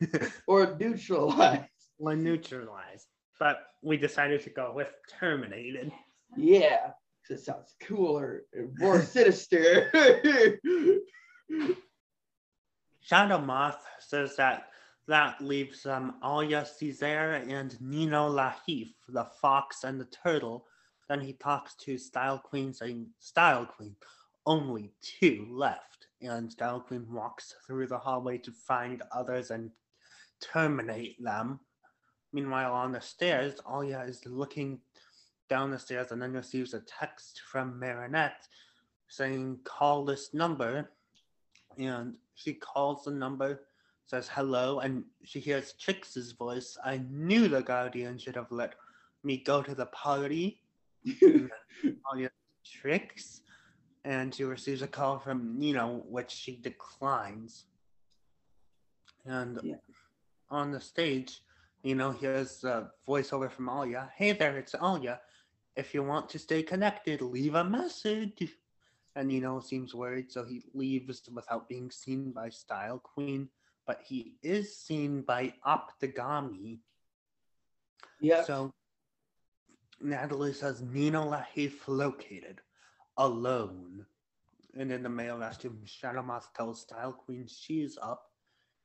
[0.46, 1.64] Or neutralized.
[1.98, 3.06] or neutralized.
[3.40, 5.90] But we decided to go with terminated.
[6.36, 6.92] Yeah.
[7.30, 9.88] 'Cause It sounds cooler and more sinister.
[13.00, 14.70] Shadow Moth says that
[15.06, 20.66] that leaves um, Alya Césaire and Nino Lahiffe, the fox and the turtle.
[21.08, 23.94] Then he talks to Style Queen, saying, Style Queen,
[24.46, 26.08] only two left.
[26.22, 29.70] And Style Queen walks through the hallway to find others and
[30.40, 31.60] terminate them.
[32.32, 34.80] Meanwhile, on the stairs, Alya is looking
[35.50, 38.48] down the stairs and then receives a text from Marinette
[39.08, 40.88] saying, Call this number.
[41.76, 43.62] And she calls the number,
[44.06, 46.78] says hello, and she hears Trixx's voice.
[46.84, 48.74] I knew the Guardian should have let
[49.24, 50.62] me go to the party.
[52.64, 53.40] Trixx.
[54.04, 57.64] And she receives a call from Nino, which she declines.
[59.26, 59.76] And Yeah.
[60.50, 61.42] on the stage,
[61.82, 64.10] you know, hears a voiceover from Alya.
[64.16, 65.18] Hey there, it's Alya.
[65.76, 68.48] If you want to stay connected, leave a message.
[69.16, 73.48] And Nino seems worried, so he leaves without being seen by Style Queen.
[73.86, 76.78] But he is seen by Optigami.
[78.20, 78.44] Yeah.
[78.44, 78.72] So
[80.00, 82.60] Natalie says Nino Lahiffe located
[83.16, 84.06] alone.
[84.78, 88.22] And in the male restroom, Shadowmoth tells Style Queen she's up.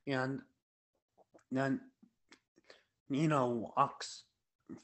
[0.06, 0.40] And
[1.50, 1.80] then
[3.08, 4.24] Nino walks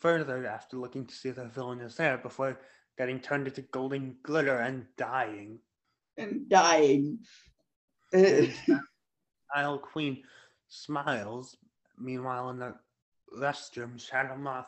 [0.00, 2.58] further after looking to see if the villain is there before
[2.98, 5.58] getting turned into golden glitter and dying.
[6.16, 7.18] and dying.
[8.12, 10.22] Style Queen
[10.68, 11.56] smiles.
[11.98, 12.74] Meanwhile, in the
[13.36, 14.66] restroom, Shadow Moth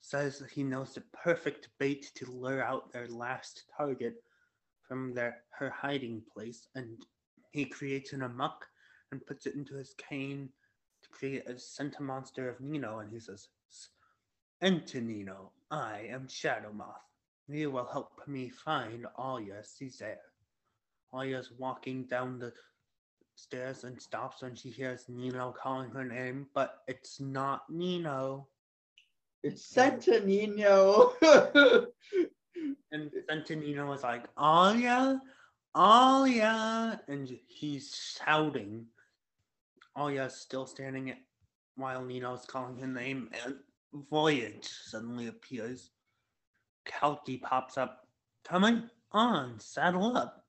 [0.00, 4.16] says that he knows the perfect bait to lure out their last target
[4.88, 7.04] from their her hiding place, and
[7.52, 8.66] he creates an amok
[9.12, 10.48] and puts it into his cane
[11.02, 13.48] to create a sentimonster of Nino, and he says,
[14.62, 17.02] Enter Nino, I am Shadow Moth.
[17.48, 20.18] You will help me find Alya Césaire.
[21.12, 22.52] Alya's walking down the
[23.34, 28.46] stairs and stops when she hears Nino calling her name, but it's not Nino.
[29.42, 31.14] it's Sentinino.
[32.92, 35.18] And Sentinino is like, Alya?
[35.74, 37.00] Alya!
[37.08, 38.86] And he's shouting.
[39.96, 41.14] Alya's still standing
[41.74, 43.56] while Nino's calling her name, and
[43.92, 45.90] Voyage suddenly appears.
[46.86, 48.06] Kaalki pops up.
[48.44, 50.44] Coming on, saddle up.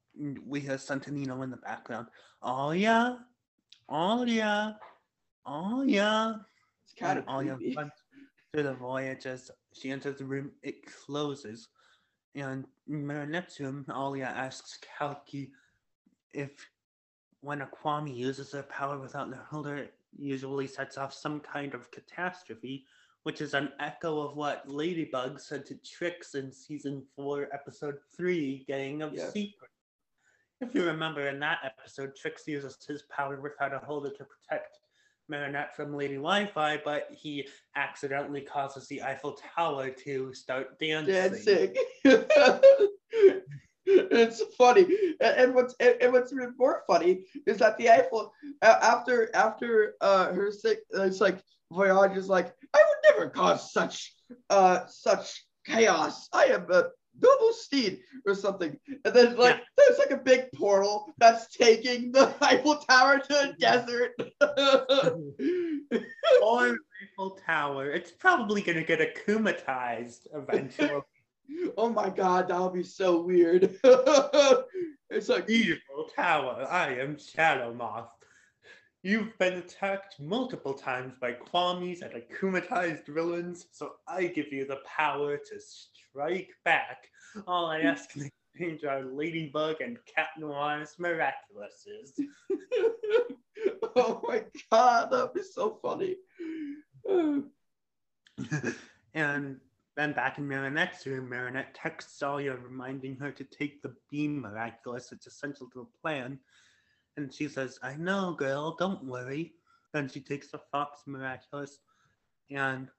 [0.45, 2.07] We hear Sentinino in the background.
[2.43, 3.19] Alya!
[3.89, 4.75] Alya!
[5.47, 6.45] Alya!
[6.85, 7.75] It's kind of and Alya creepy.
[7.75, 7.91] runs
[8.51, 11.69] through the voyage as she enters the room, it closes.
[12.35, 15.49] And in Marinette's Alya asks Kaalki
[16.33, 16.51] if
[17.41, 21.73] when a Kwami uses their power without their holder, it usually sets off some kind
[21.73, 22.85] of catastrophe,
[23.24, 28.65] which is an echo of what Ladybug said to Trixx in season four, episode three,
[28.67, 29.30] Gang of Yeah.
[29.30, 29.74] Secrets.
[30.61, 34.78] If you remember in that episode, Trixx uses his power without a holder to protect
[35.30, 41.13] Marinette from Lady Wi-Fi, but he accidentally causes the Eiffel Tower to start dancing.
[41.13, 41.76] dancing.
[43.86, 44.86] it's funny,
[45.21, 49.95] and, and what's and, and what's even more funny is that the Eiffel after after
[50.01, 52.84] uh her sick, it's like Voyage is like I
[53.14, 54.14] never cause such
[54.49, 56.28] uh such chaos.
[56.34, 56.86] I am a
[57.22, 59.64] noble steed or something, and then like Yeah.
[59.78, 64.11] there's like a big portal that's taking the Eiffel Tower to a desert.
[66.41, 67.91] or Eiffel Tower.
[67.91, 71.01] It's probably gonna get akumatized eventually.
[71.78, 73.78] oh my god, that'll be so weird.
[75.09, 76.66] it's like Beautiful tower.
[76.70, 78.09] I am Shadow Moth.
[79.05, 84.79] You've been attacked multiple times by Kwamis and akumatized villains, so I give you the
[84.85, 87.09] power to strike back.
[87.45, 92.17] All I ask in exchange are Ladybug and Cat Noir's miraculouses.
[93.97, 96.15] oh my god, that'd be so funny.
[99.13, 99.59] and
[99.97, 105.11] then back in Marinette's room, Marinette texts Sawyer reminding her to take the beam miraculous.
[105.11, 106.39] It's essential to the plan.
[107.18, 109.53] And she says, I know, girl, don't worry.
[109.93, 111.80] Then she takes the fox miraculous
[112.49, 112.89] and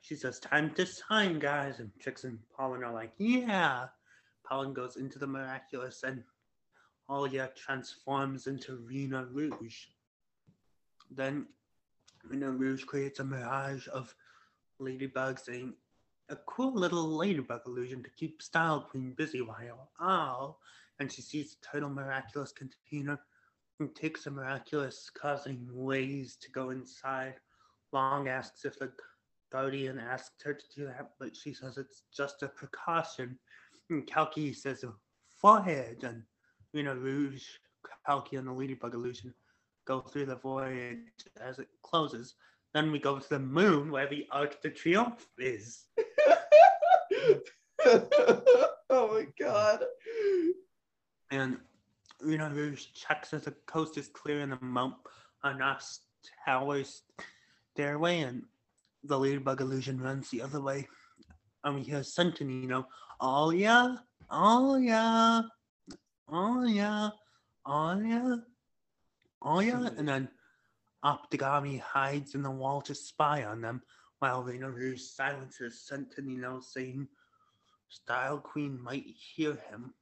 [0.00, 1.78] she says, Time to sign, guys.
[1.78, 3.86] And Trixx and Pollen are like, Yeah.
[4.44, 6.24] Pollen goes into the miraculous and
[7.10, 9.86] Alia transforms into Rena Rouge.
[11.10, 11.46] Then
[12.24, 14.14] Rena Rouge creates a mirage of
[14.80, 15.74] ladybugs and
[16.28, 20.56] a cool little ladybug illusion to keep Style Queen busy while oh,
[21.00, 23.18] and she sees the turtle miraculous container
[23.80, 27.34] and takes the miraculous, causing Wayzz to go inside.
[27.94, 28.90] Longg asks if the
[29.50, 33.38] guardian asked her to do that, but she says it's just a precaution.
[33.90, 34.84] And Kaalki says,
[35.40, 36.22] Forehead, and
[36.72, 37.44] you know Rouge,
[38.06, 39.32] Kaalki, and the ladybug illusion
[39.86, 40.98] go through the voyage
[41.40, 42.34] as it closes.
[42.74, 45.86] Then we go to the moon where the Arc de Triomphe is.
[47.86, 48.20] oh
[48.90, 49.84] my god.
[51.30, 51.58] And
[52.22, 54.94] Rena Rouge checks if the coast is clear in the Mount
[55.44, 56.00] Anas
[56.44, 56.82] Tower
[57.74, 58.42] stairway, and
[59.04, 60.88] the uh, Ladybug illusion runs the other way.
[61.64, 62.86] And we hear Sentinino,
[63.20, 63.96] oh yeah,
[64.30, 65.42] oh yeah,
[66.28, 67.10] oh yeah,
[67.66, 68.36] oh yeah,
[69.42, 70.28] oh yeah, and then
[71.04, 73.82] Optigami hides in the wall to spy on them,
[74.18, 77.06] while Rena Rouge silences Sentinino, saying
[77.88, 79.94] Style Queen might hear him.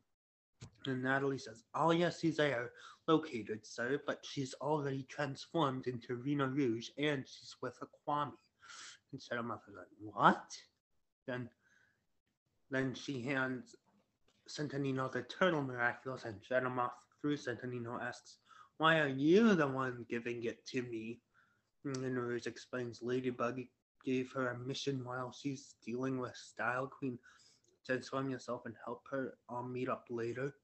[0.86, 2.70] And Natalie says, Oh, yes, he's there,
[3.08, 8.32] located, sir, but she's already transformed into Rena Rouge and she's with a Kwami.
[9.12, 10.56] And Shadowmoth is like, What?
[11.26, 11.48] Then
[12.70, 13.76] then she hands
[14.48, 16.90] Sentinino the turtle miraculous, and Shadowmoth
[17.20, 18.38] through Sentinino asks,
[18.78, 21.20] Why are you the one giving it to me?
[21.84, 23.60] And Rouge explains Ladybug
[24.04, 27.18] gave her a mission while she's dealing with Style Queen
[27.86, 29.34] transform yourself and help her.
[29.48, 30.54] I'll meet up later.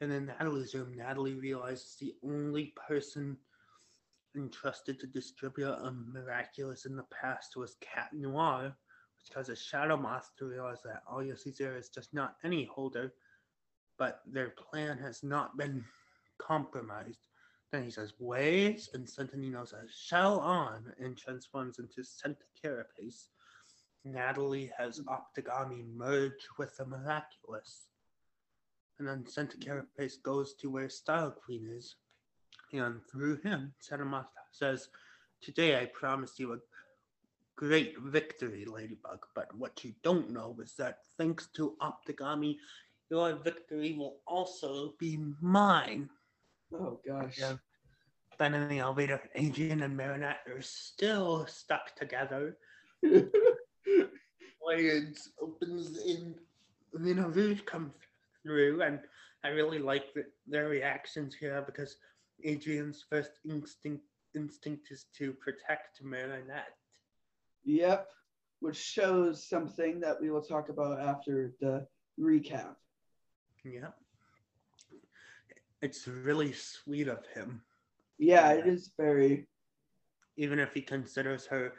[0.00, 3.36] And then Natalie's room, Natalie realizes the only person
[4.36, 8.64] entrusted to distribute a miraculous in the past was Cat Noir,
[9.18, 13.12] which causes Shadow Moth to realize that Alya Césaire is just not any holder,
[13.98, 15.84] but their plan has not been
[16.38, 17.20] compromised.
[17.70, 23.28] Then he says, Wayzz, and Sentinino says, Shell on, and transforms into Santa Carapace.
[24.04, 27.86] Natalie has Optigami merge with the Miraculous.
[28.98, 31.96] And then Santa Carapace goes to where Style Queen is.
[32.72, 34.88] And through him, Santa says,
[35.40, 36.58] Today I promise you a
[37.56, 39.26] great victory, Ladybug.
[39.34, 42.56] But what you don't know is that thanks to Optigami,
[43.10, 46.08] your victory will also be mine.
[46.72, 47.38] Oh gosh.
[47.38, 47.56] Yeah.
[48.38, 52.56] Then in the elevator, Adrian and Marinette are still stuck together.
[54.62, 56.34] Voyage opens in
[56.92, 57.92] Rena Rouge comes
[58.42, 59.00] through and
[59.44, 61.96] I really like the, their reactions here because
[62.44, 64.04] Adrien's first instinct
[64.34, 66.76] instinct is to protect Marinette.
[67.64, 68.08] Yep,
[68.60, 71.86] which shows something that we will talk about after the
[72.18, 72.76] recap.
[73.64, 73.88] Yeah.
[75.82, 77.62] It's really sweet of him,
[78.18, 79.48] Yeah, it is very
[80.36, 81.72] even if he considers her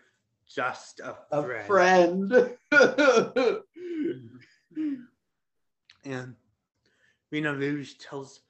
[0.54, 2.30] just a a friend.
[2.70, 3.58] friend.
[6.04, 6.36] And
[7.32, 8.42] Rena Rouge tells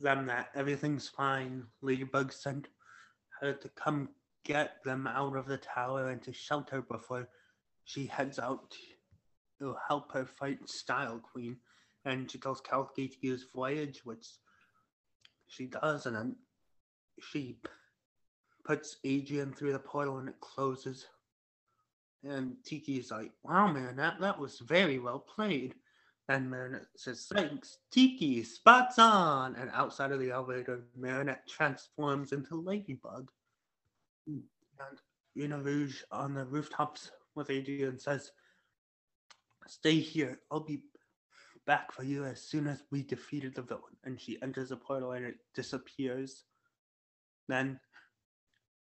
[0.00, 1.64] them that everything's fine.
[1.80, 2.68] Ladybug sent
[3.40, 4.08] her to come
[4.44, 7.28] get them out of the tower and to shelter before
[7.84, 8.74] she heads out
[9.60, 11.56] to help her fight Style Queen.
[12.04, 14.26] And she tells Kaalki to use Voyage, which
[15.46, 16.36] she does, and then
[17.20, 17.58] she
[18.64, 21.06] puts Adrien through the portal and it closes.
[22.24, 25.74] And Tikki's like, wow, man, that, that was very well played.
[26.28, 29.56] And Marinette says, thanks, Tikki, spots on.
[29.56, 33.30] And outside of the elevator, Marinette transforms into Ladybug.
[34.26, 34.42] And
[35.36, 38.32] Rena Rouge on the rooftops with Adrian says,
[39.66, 40.40] stay here.
[40.50, 40.80] I'll be
[41.66, 43.82] back for you as soon as we defeated the villain.
[44.04, 46.44] And she enters the portal and it disappears.
[47.48, 47.78] Then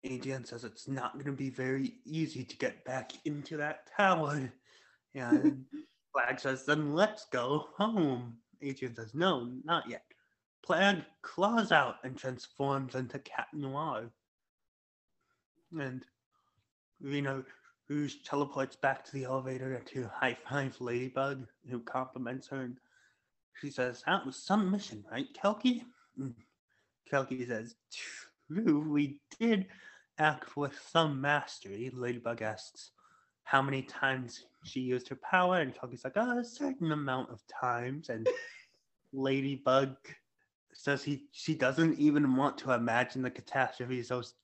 [0.05, 4.51] Adrien says it's not going to be very easy to get back into that tower.
[5.13, 5.65] And
[6.15, 8.37] Plagg says, then let's go home.
[8.63, 10.03] Adrien says, no, not yet.
[10.67, 14.09] Plagg claws out and transforms into Cat Noir.
[15.79, 16.03] And
[16.99, 17.43] Rena
[17.89, 22.61] Rouge teleports back to the elevator to high five Ladybug, who compliments her.
[22.61, 22.77] And
[23.59, 25.83] she says, that was some mission, right, Kaalki?
[26.19, 26.33] Mm.
[27.11, 27.75] Kaalki says,
[28.47, 29.67] true, we did
[30.17, 31.91] act with some mastery.
[31.93, 32.91] Ladybug asks
[33.43, 37.41] how many times she used her power, and Kaalki's like, oh, a certain amount of
[37.47, 38.09] times.
[38.09, 38.27] And
[39.13, 39.95] Ladybug
[40.73, 44.35] says he she doesn't even want to imagine the catastrophes those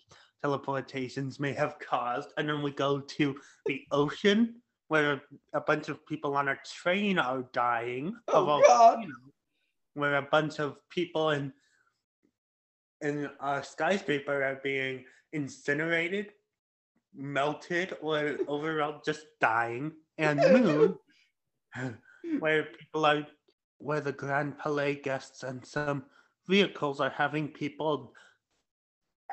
[0.43, 2.33] teleportations may have caused.
[2.37, 4.55] And then we go to the ocean
[4.89, 5.21] where
[5.53, 8.95] a bunch of people on a train are dying of Oh, a God.
[8.95, 9.13] volcano,
[9.95, 11.53] where a bunch of people in
[13.01, 16.33] in a skyscraper are being incinerated,
[17.15, 19.91] melted, or overall just dying.
[20.17, 20.97] And moon,
[22.39, 23.25] where people are,
[23.79, 26.05] where the Grand Palais guests and some
[26.47, 28.13] vehicles are having people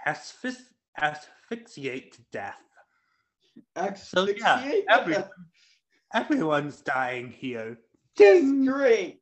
[0.07, 2.61] asphyx- asphyxiate to death.
[3.97, 4.85] So yeah, Asphyxiate?
[4.91, 5.17] every,
[6.15, 7.79] everyone's dying here.
[8.17, 8.65] That's Ding!
[8.65, 9.21] great.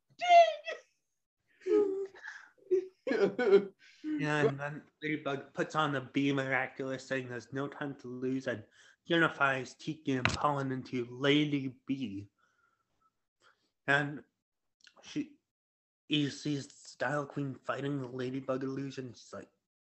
[4.20, 8.62] And then Ladybug puts on the Be Miraculous, saying there's no time to lose, and
[9.06, 12.28] unifies Tikki and Pollen into Lady B.
[13.88, 14.22] And
[15.02, 15.30] she
[16.08, 19.14] he sees Style Queen fighting the Ladybug illusion.
[19.14, 19.48] She's like,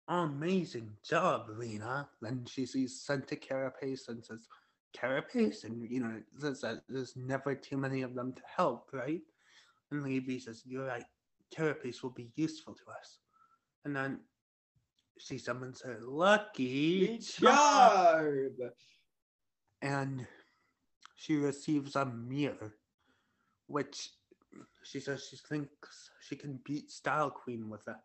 [0.08, 2.08] amazing job, Rena.
[2.20, 4.48] Then she sees Santa Carapace and says,
[4.92, 5.64] Carapace?
[5.64, 9.20] And, you know, that there's never too many of them to help, right?
[9.90, 11.04] And Lady B says, you're right.
[11.54, 13.18] Carapace will be useful to us.
[13.84, 14.20] And then
[15.18, 18.50] she summons her Lucky Charm.
[19.82, 20.26] and
[21.16, 22.74] she receives a mirror,
[23.66, 24.10] which
[24.84, 27.96] she says she thinks she can beat Style Queen with it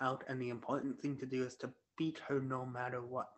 [0.00, 3.28] out, and the important thing to do is to beat her no matter what.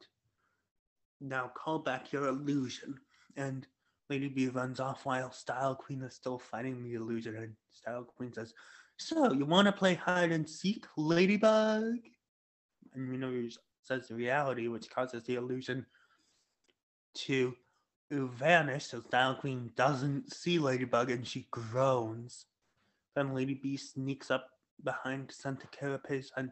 [1.21, 2.95] Now call back your illusion,
[3.37, 3.67] and
[4.09, 8.33] Lady B runs off while Style Queen is still fighting the illusion, and Style Queen
[8.33, 8.55] says,
[9.03, 11.99] "So you want to play hide and seek, Ladybug?"
[12.95, 15.87] And Rena Rouge says the reality, which causes the illusion
[17.15, 17.55] to
[18.11, 22.47] vanish so Style Queen doesn't see Ladybug and she groans.
[23.15, 24.49] Then Lady B sneaks up
[24.85, 26.51] behind Santa Carapace and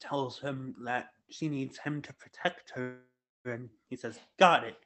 [0.00, 2.98] tells him that she needs him to protect her.
[3.44, 4.76] And he says, Got it.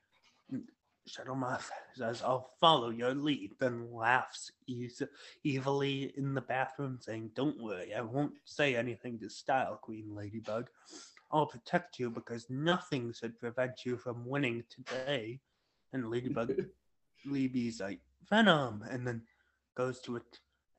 [0.51, 0.65] And
[1.07, 4.51] Shadow Moth says, I'll follow your lead, then laughs
[5.47, 10.71] evilly in the bathroom, saying, Don't worry, I won't say anything to Style Queen Ladybug.
[11.31, 15.41] I'll protect you because nothing should prevent you from winning today.
[15.93, 16.55] And Ladybug
[17.27, 19.23] Leeby's like, Venom, and then
[19.75, 20.21] goes to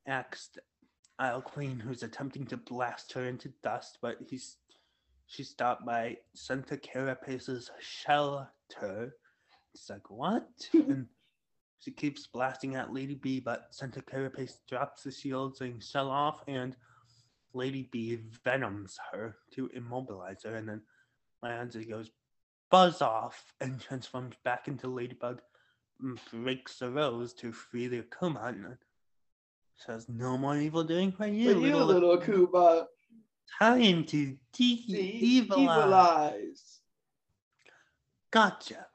[0.07, 4.57] attack Style Queen, who's attempting to blast her into dust, but he's
[5.27, 9.15] she's stopped by Santa Carapace's shelter.
[9.75, 10.47] It's like, what?
[10.73, 11.07] and
[11.79, 16.41] she keeps blasting at Lady B, but Santa Carapace drops the shield, and shell off,
[16.47, 16.75] and
[17.53, 20.81] Lady B venoms her to immobilize her, and then
[21.43, 22.09] lands and goes
[22.71, 25.41] buzz off and transforms back into Ladybug
[26.01, 28.49] and breaks the rose to free the Akuma.
[28.49, 28.77] And
[29.75, 32.87] Says no more evil doing for you, For you, little, little Kuba.
[33.59, 35.59] time to de- evil.
[35.59, 36.79] Evilize.
[38.31, 38.87] Gotcha.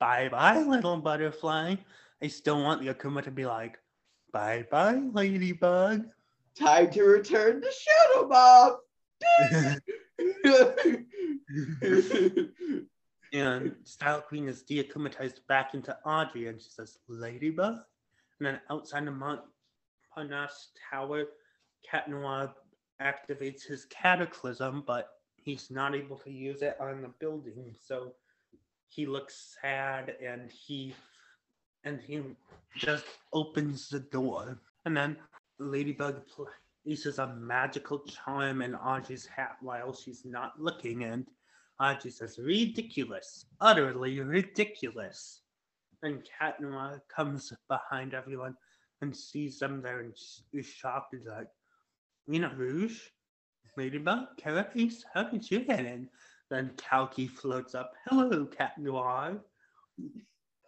[0.00, 1.76] Bye bye, little butterfly.
[2.22, 3.78] I still want the Akuma to be like,
[4.32, 6.06] bye bye, ladybug.
[6.58, 8.78] Time to return to Shadow Mob.
[13.32, 17.78] and Style Queen is deakumatized back into Audrey, and she says, Ladybug?
[18.38, 21.24] And then outside the Montparnasse Tower,
[21.88, 22.52] Cat Noir
[23.00, 27.74] activates his cataclysm, but he's not able to use it on the building.
[27.80, 28.12] So
[28.88, 30.94] he looks sad and he
[31.84, 32.22] and he
[32.76, 34.58] just opens the door.
[34.84, 35.16] And then
[35.58, 36.22] Ladybug
[36.84, 41.26] places a magical charm in Audrey's hat while she's not looking, and
[41.80, 45.42] Audrey says, ridiculous, utterly ridiculous.
[46.02, 48.56] And Cat Noir comes behind everyone
[49.00, 50.12] and sees them there and
[50.52, 51.14] is shocked.
[51.14, 51.48] Is like,
[52.26, 53.00] you know Rouge,
[53.76, 56.08] Ladybug, Carapace, how did you get in?
[56.50, 59.38] Then Kaalki floats up, hello, Cat Noir.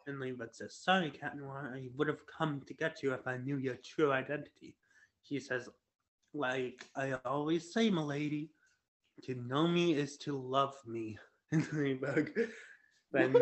[0.07, 3.39] And Ladybug says, sorry, Cat Noir, I would have come to get you if I
[3.39, 4.77] knew your true identity.
[5.23, 5.69] He says,
[6.35, 8.51] like I always say, milady,
[9.25, 11.19] to know me is to love me.
[11.53, 12.31] And Ladybug
[13.13, 13.35] then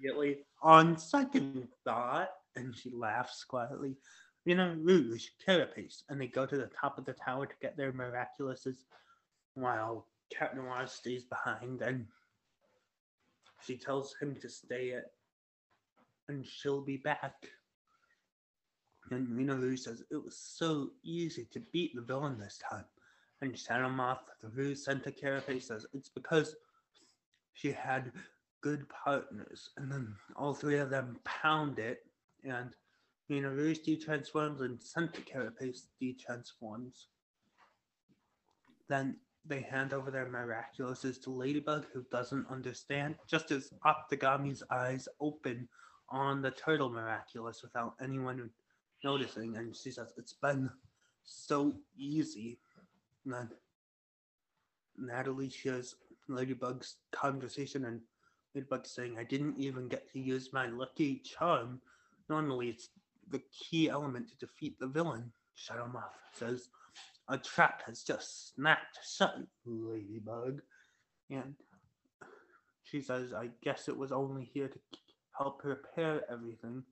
[0.00, 3.96] immediately, on second thought, and she laughs quietly,
[4.44, 7.76] you know, Rouge, Carapace, and they go to the top of the tower to get
[7.76, 8.78] their miraculouses
[9.54, 12.06] while Cat Noir stays behind and
[13.64, 15.10] she tells him to stay it
[16.28, 17.34] and she'll be back.
[19.10, 22.84] And Rena Rouge says it was so easy to beat the villain this time.
[23.40, 26.56] And Shadow Moth, the Rouge Santa Carapace says it's because
[27.54, 28.12] she had
[28.62, 29.70] good partners.
[29.76, 32.00] And then all three of them pound it,
[32.44, 32.70] and
[33.28, 37.06] Rena Rouge detransforms and Santa Carapace detransforms.
[38.88, 39.16] Then
[39.48, 45.68] they hand over their miraculouses to Ladybug, who doesn't understand, just as Optigami's eyes open
[46.10, 48.50] on the turtle miraculous without anyone
[49.04, 49.56] noticing.
[49.56, 50.70] And she says, It's been
[51.24, 52.58] so easy.
[53.24, 53.50] And then
[54.98, 55.96] Natalie shares
[56.28, 58.00] Ladybug's conversation, and
[58.54, 61.80] Ladybug saying, I didn't even get to use my lucky charm.
[62.28, 62.88] Normally, it's
[63.30, 65.32] the key element to defeat the villain.
[65.54, 66.68] Shadow Moth says,
[67.28, 70.62] A trap has just snapped shut, Ladybug.
[71.30, 71.54] And
[72.84, 74.78] she says, I guess it was only here to
[75.36, 76.84] help repair everything.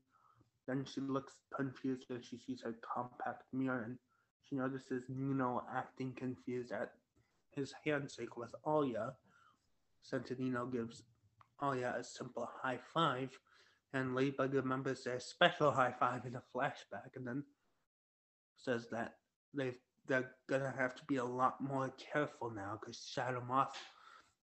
[0.67, 3.99] Then she looks confused as she sees her compact mirror and
[4.43, 6.93] she notices Nino acting confused at
[7.53, 9.13] his handshake with Alya.
[10.05, 11.03] Sentinino gives
[11.63, 13.31] Alya a simple high five,
[13.93, 17.45] and Ladybug remembers their special high five in a flashback and then
[18.57, 19.15] says that
[19.55, 23.77] they've they're gonna have to be a lot more careful now because Shadow Moth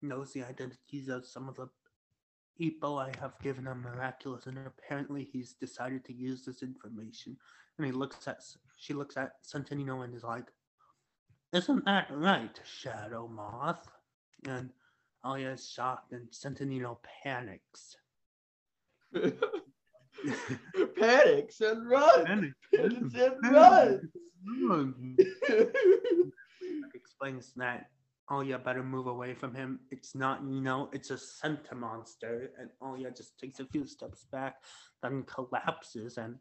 [0.01, 1.69] knows the identities of some of the
[2.57, 7.37] people I have given him miraculous, and apparently he's decided to use this information.
[7.77, 8.39] And he looks at
[8.77, 10.51] she looks at Sentinino and is like,
[11.53, 13.89] "Isn't that right, Shadow Moth?"
[14.47, 14.71] And
[15.23, 17.97] Alya is shocked, and Sentinino panics.
[20.99, 22.25] Panics and runs.
[22.25, 24.11] Panics Panics and run.
[26.93, 27.89] Explains that
[28.29, 29.79] oh, Alya better move away from him.
[29.91, 32.49] It's not you know it's a sentimonster.
[32.59, 34.55] And oh, Alya just takes a few steps back,
[35.01, 36.17] then collapses.
[36.17, 36.35] And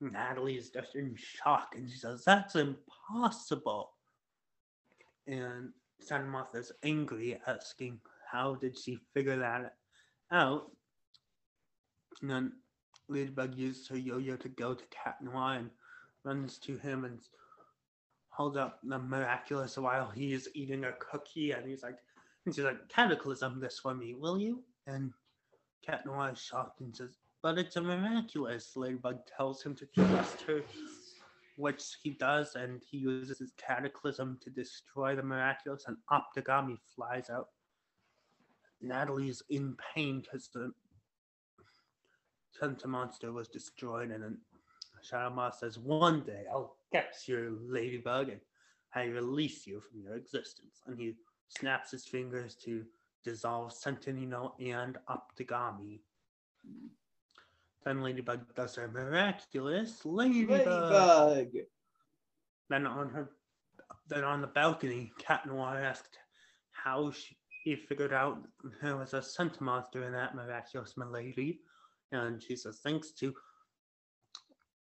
[0.00, 3.92] Natalie is just in shock and she says, That's impossible.
[5.26, 5.70] And
[6.00, 9.74] Santa Moth is angry, asking, How did she figure that
[10.30, 10.70] out?
[12.20, 12.52] And then
[13.08, 15.70] Ladybug uses her yo yo to go to Cat Noir and
[16.24, 17.20] runs to him and
[18.28, 21.98] holds up the miraculous while he's eating a cookie and he's like
[22.44, 24.62] and she's like cataclysm this for me will you?
[24.86, 25.12] And
[25.86, 30.40] cat noir is shocked and says but it's a miraculous ladybug tells him to trust
[30.42, 30.62] her
[31.56, 37.30] which he does and he uses his cataclysm to destroy the miraculous and optigami flies
[37.30, 37.48] out.
[38.80, 40.72] Natalie's in pain because the
[42.60, 44.38] sentimonster was destroyed and then
[45.04, 48.40] Shadow Moth says, One day I'll get you, Ladybug, and
[48.94, 50.82] I release you from your existence.
[50.86, 51.14] And he
[51.48, 52.84] snaps his fingers to
[53.24, 56.00] dissolve Sentinino and Optigami.
[57.84, 60.66] Then Ladybug does her miraculous Ladybug.
[60.66, 61.56] Ladybug.
[62.70, 63.30] Then on her,
[64.08, 66.18] then on the balcony, Cat Noir asked
[66.70, 68.38] how she, he figured out
[68.82, 71.60] there was a sentimonster in that miraculous milady,
[72.12, 73.34] and she says thanks to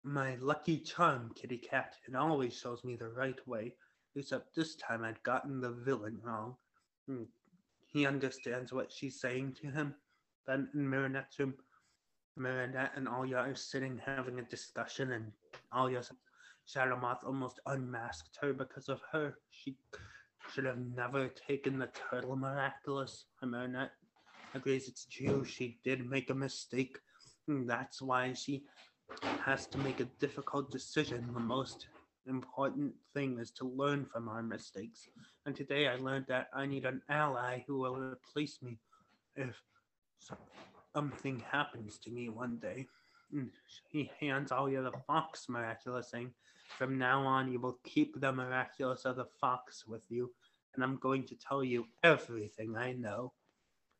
[0.03, 1.95] my lucky charm, kitty cat.
[2.07, 3.73] It always shows me the right way.
[4.15, 6.55] Except this time I'd gotten the villain wrong.
[7.07, 7.23] Hmm.
[7.87, 9.95] He understands what she's saying to him.
[10.45, 11.55] Then in Marinette's room,
[12.35, 15.31] Marinette and Alya are sitting having a discussion, and
[15.73, 16.17] Alya says
[16.65, 19.37] Shadow Moth almost unmasked her because of her.
[19.51, 19.77] She
[20.51, 23.25] should have never taken the turtle miraculous.
[23.41, 23.91] And Marinette
[24.53, 25.43] agrees it's true.
[25.43, 26.97] She did make a mistake.
[27.47, 28.63] That's why she
[29.45, 31.29] has to make a difficult decision.
[31.33, 31.87] The most
[32.27, 35.07] important thing is to learn from our mistakes.
[35.45, 38.77] And today I learned that I need an ally who will replace me
[39.35, 39.61] if
[40.93, 42.87] something happens to me one day.
[43.31, 43.49] And
[43.89, 46.31] he hands Alya the fox miraculous, saying,
[46.77, 50.31] From now on, you will keep the miraculous of the fox with you,
[50.75, 53.33] and I'm going to tell you everything I know.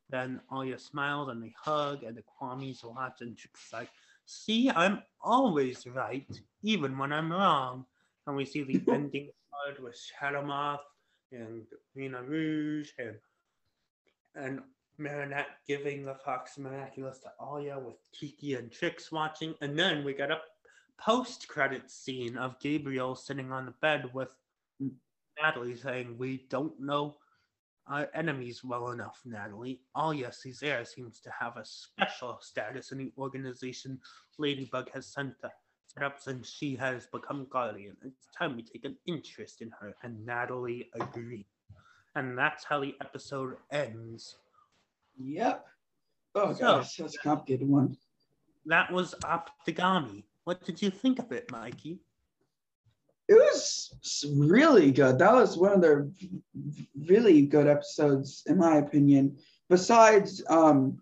[0.08, 3.88] Then Alya smiles and they hug, and the Kwamis watch, and she's like,
[4.26, 6.28] See, I'm always right,
[6.62, 7.84] even when I'm wrong.
[8.26, 10.80] And we see the ending card with Shadow Moth
[11.32, 11.62] and
[11.94, 13.16] Rena Rouge and
[14.36, 14.60] and
[14.98, 19.54] Marinette giving the Fox Miraculous to Alya with Kiki and Trixx watching.
[19.60, 20.40] And then we got a
[20.98, 24.30] post credit scene of Gabriel sitting on the bed with
[25.40, 27.16] Natalie saying, We don't know
[27.86, 29.80] our enemies well enough, Natalie.
[29.96, 34.00] Alya Césaire seems to have a special status in the organization
[34.38, 35.34] Ladybug has sent
[35.86, 37.96] set up since she has become Guardian.
[38.04, 41.46] It's time we take an interest in her, and Natalie agreed.
[42.16, 44.36] And that's how the episode ends.
[45.18, 45.66] Yep.
[46.34, 47.96] Oh So- gosh, that's a complicated one.
[48.66, 50.24] That was Optigami.
[50.44, 52.00] What did you think of it, Mikey?
[53.28, 55.18] It was really good.
[55.18, 56.08] That was one of their
[57.08, 59.38] really good episodes, in my opinion.
[59.70, 61.00] Besides, um,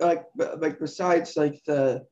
[0.00, 0.24] like
[0.58, 2.06] like besides like the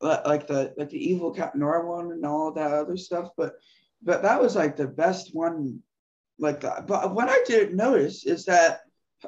[0.00, 3.54] like the like the evil Cat Nora one and all that other stuff, but
[4.02, 5.80] but that was like the best one.
[6.40, 6.86] Like that.
[6.86, 8.82] But what I didn't notice is that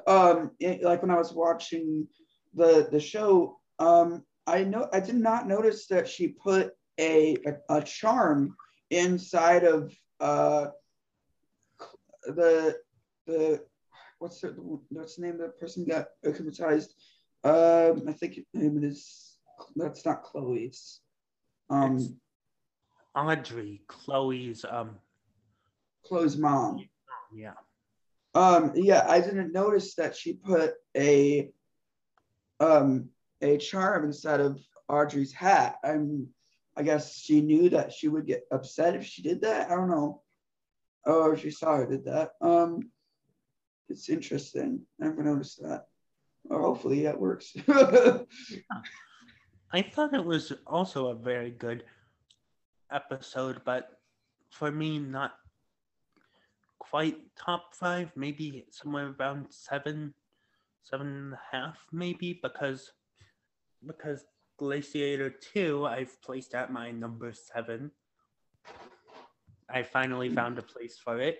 [0.07, 2.07] um it, like when I was watching
[2.55, 7.77] the the show, um, I know I did not notice that she put a a,
[7.79, 8.57] a charm
[8.91, 10.67] inside of uh
[12.25, 12.77] the
[13.27, 13.65] the
[14.19, 14.49] what's the
[14.91, 16.95] what's the name of the person got hypnotized?
[17.43, 19.39] Um, I think it, it is
[19.77, 21.01] that's not Chloe's.
[21.71, 22.13] Um It's-
[23.15, 24.99] Audrey, Chloe's um
[26.05, 26.89] Chloe's mom.
[27.35, 27.55] yeah.
[28.35, 31.51] Um, yeah, I didn't notice that she put a
[32.61, 33.09] um
[33.43, 35.77] a charm inside of Audrey's hat.
[35.83, 36.29] I'm
[36.81, 39.71] I guess she knew that she would get upset if she did that.
[39.71, 40.23] I don't know.
[41.05, 42.31] Or if she saw her did that.
[42.41, 42.91] Um
[43.91, 44.81] it's interesting.
[44.99, 45.89] I never noticed that.
[46.49, 47.55] Or hopefully that works.
[49.73, 51.85] I thought it was also a very good
[52.91, 54.01] episode, but
[54.49, 55.33] for me, not
[56.79, 60.15] quite top five, maybe somewhere around seven,
[60.83, 62.91] seven and a half, maybe, because
[63.87, 64.25] because
[64.61, 67.91] Glaciator 2 I've placed at my number seven.
[69.71, 71.39] I finally found a place for it.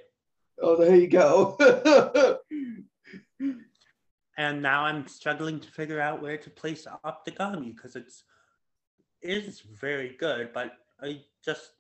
[0.63, 1.57] oh, there you go.
[4.39, 8.25] and now I'm struggling to figure out where to place Optigami because it's
[9.23, 11.73] is very good, but I just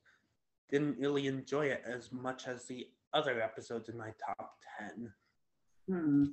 [0.70, 5.12] didn't really enjoy it as much as the other episodes in my top ten.
[5.88, 6.24] Hmm.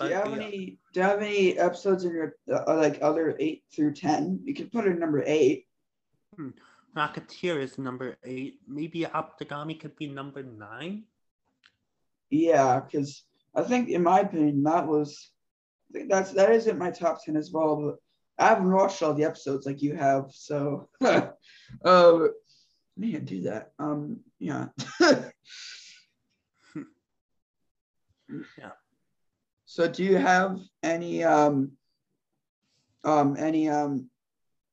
[0.00, 0.78] Do you have any?
[0.92, 4.40] Do you have any episodes in your uh, like other eight through ten?
[4.44, 5.66] You could put it in number eight.
[6.96, 8.60] Rocketeer is number eight.
[8.66, 11.04] Maybe Optigami could be number nine.
[12.30, 13.22] Yeah, because
[13.54, 15.30] I think, in my opinion, that was.
[15.90, 17.96] I think that's that isn't my top ten as well, but
[18.44, 20.88] I haven't watched all the episodes like you have, so.
[21.04, 21.28] uh,
[21.84, 22.28] I
[22.96, 23.72] need to do that.
[23.78, 24.20] Um.
[24.38, 24.68] Yeah.
[28.56, 28.70] Yeah.
[29.70, 31.70] So, do you have any um.
[33.04, 33.36] Um.
[33.38, 34.10] Any um.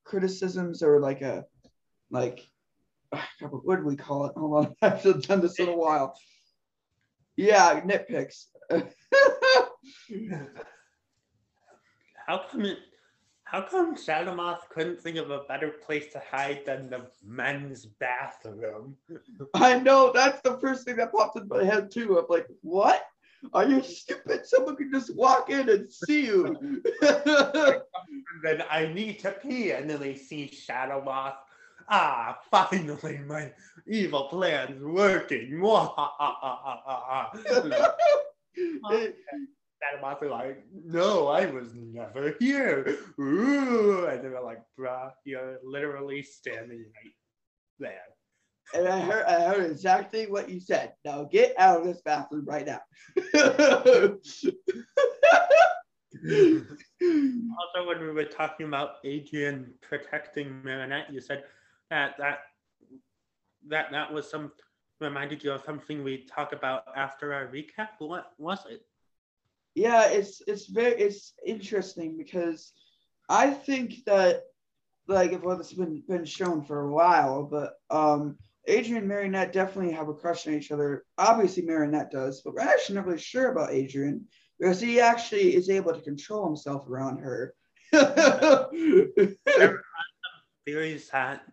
[0.04, 1.46] Criticisms or like a,
[2.10, 2.40] like,
[3.42, 4.34] what do we call it?
[4.36, 6.18] Hold on, I haven't done this in a while.
[7.36, 8.46] Yeah, nitpicks.
[12.26, 12.80] How come it?
[13.44, 17.86] How come Shadow Moth couldn't think of a better place to hide than the men's
[17.86, 18.98] bathroom?
[19.54, 22.18] I know that's the first thing that popped in my head too.
[22.18, 23.04] I'm like, what?
[23.54, 24.46] Are you stupid?
[24.46, 26.58] Someone could just walk in and see you.
[27.02, 27.82] And
[28.44, 31.36] then I need to pee, and then they see Shadow Moth.
[31.90, 33.52] Ah, finally, my
[33.88, 35.50] evil plan's working.
[39.80, 42.98] Shadow Moth are like, no, I was never here.
[43.20, 44.08] Ooh.
[44.08, 47.14] And they're like, bruh, you're literally standing right
[47.80, 48.17] there.
[48.74, 50.94] And I heard I heard exactly what you said.
[51.06, 52.82] Now get out of this bathroom right now.
[57.00, 61.44] Also, when we were talking about Adrien protecting Marinette, you said
[61.90, 62.40] that that
[63.68, 64.52] that that was some
[65.00, 67.90] reminded you of something we talk about after our recap.
[68.00, 68.82] What was it?
[69.78, 72.74] yeah, it's it's very it's interesting because
[73.30, 74.42] I think that
[75.08, 78.38] like if well, it's been been shown for a while, but um
[78.70, 81.06] Adrien and Marinette definitely have a crush on each other.
[81.18, 84.26] Obviously Marinette does, but we're actually not really sure about Adrien
[84.60, 87.54] because he actually is able to control himself around her.
[90.66, 91.44] Theories that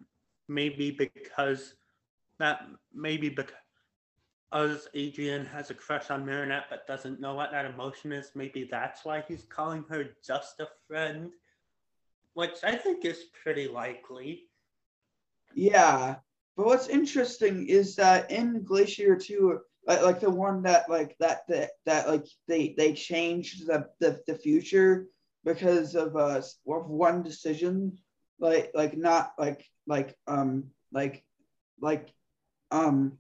[0.49, 1.75] maybe because
[2.39, 8.13] that maybe because Adrien has a crush on Marinette but doesn't know what that emotion
[8.13, 11.31] is, maybe that's why he's calling her just a friend,
[12.35, 14.49] which I think is pretty likely.
[15.55, 16.17] Yeah,
[16.57, 21.43] but what's interesting is that in Glaciator 2, like, like the one that like that
[21.49, 25.07] that that like they they changed the the, the future
[25.45, 27.99] because of uh of one decision,
[28.39, 31.25] like like not like like um like
[31.81, 32.15] like
[32.71, 33.19] um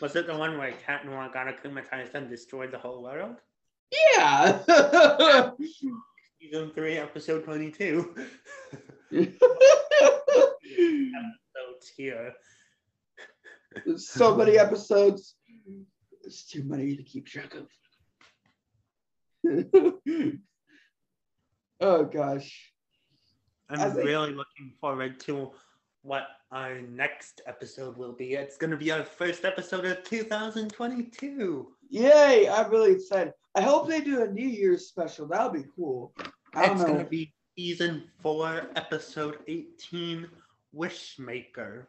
[0.00, 3.36] Was it the one where Cat got akumatized and destroyed the whole world?
[4.16, 5.50] yeah.
[6.40, 8.14] Season 3, episode 22.
[10.78, 12.32] Episodes here.
[13.84, 15.34] There's so many episodes.
[16.24, 17.66] It's too many to keep track of.
[21.80, 22.72] oh gosh.
[23.68, 25.50] I I'm think- really looking forward to
[26.02, 28.34] what our next episode will be.
[28.34, 31.68] It's going to be our first episode of 2022.
[31.90, 32.48] Yay!
[32.48, 33.32] I'm really excited.
[33.54, 35.26] I hope they do a New Year's special.
[35.26, 36.14] That'll be cool.
[36.54, 40.28] I don't It's going to be season 4, episode 18,
[40.78, 41.86] Wishmaker.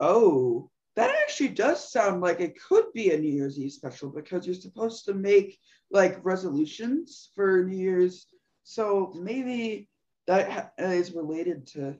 [0.00, 4.46] Oh, that actually does sound like it could be a New Year's Eve special because
[4.46, 5.58] you're supposed to make
[5.90, 8.26] like resolutions for New Year's.
[8.64, 9.88] So maybe
[10.26, 11.96] that ha- is related to.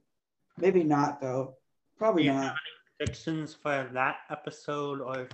[0.58, 1.54] Maybe not though.
[1.98, 2.40] Probably Yeah.
[2.40, 2.56] not.
[2.98, 5.28] Predictions for that episode or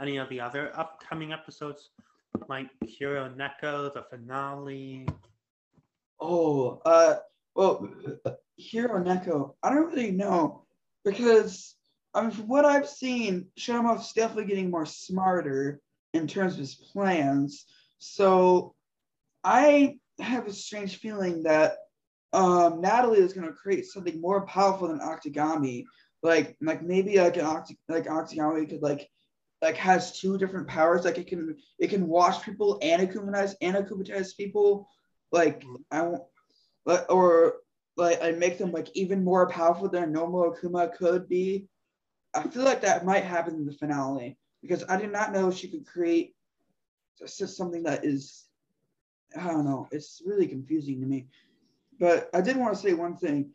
[0.00, 1.90] any of the other upcoming episodes,
[2.48, 5.06] like Hiro Neko, the finale.
[6.20, 7.16] Oh, uh,
[7.58, 7.88] well,
[8.56, 10.64] Hiro Neko, I don't really know
[11.04, 11.74] because
[12.14, 15.80] I mean, from what I've seen, Shama's definitely getting more smarter
[16.14, 17.66] in terms of his plans.
[17.98, 18.76] So
[19.42, 21.78] I have a strange feeling that
[22.32, 25.84] um, Natalie is going to create something more powerful than Octogami.
[26.22, 29.08] Like, like maybe like an Octi- like Octogami could like
[29.62, 31.04] like has two different powers.
[31.04, 34.88] Like it can it can wash people and akumatize and akumatize people.
[35.32, 36.12] Like I
[37.08, 37.54] or
[37.96, 41.66] like I make them like even more powerful than a normal Akuma could be.
[42.34, 45.68] I feel like that might happen in the finale because I did not know she
[45.68, 46.34] could create
[47.18, 48.44] just something that is
[49.36, 49.88] I don't know.
[49.90, 51.26] It's really confusing to me.
[51.98, 53.50] But I did want to say one thing.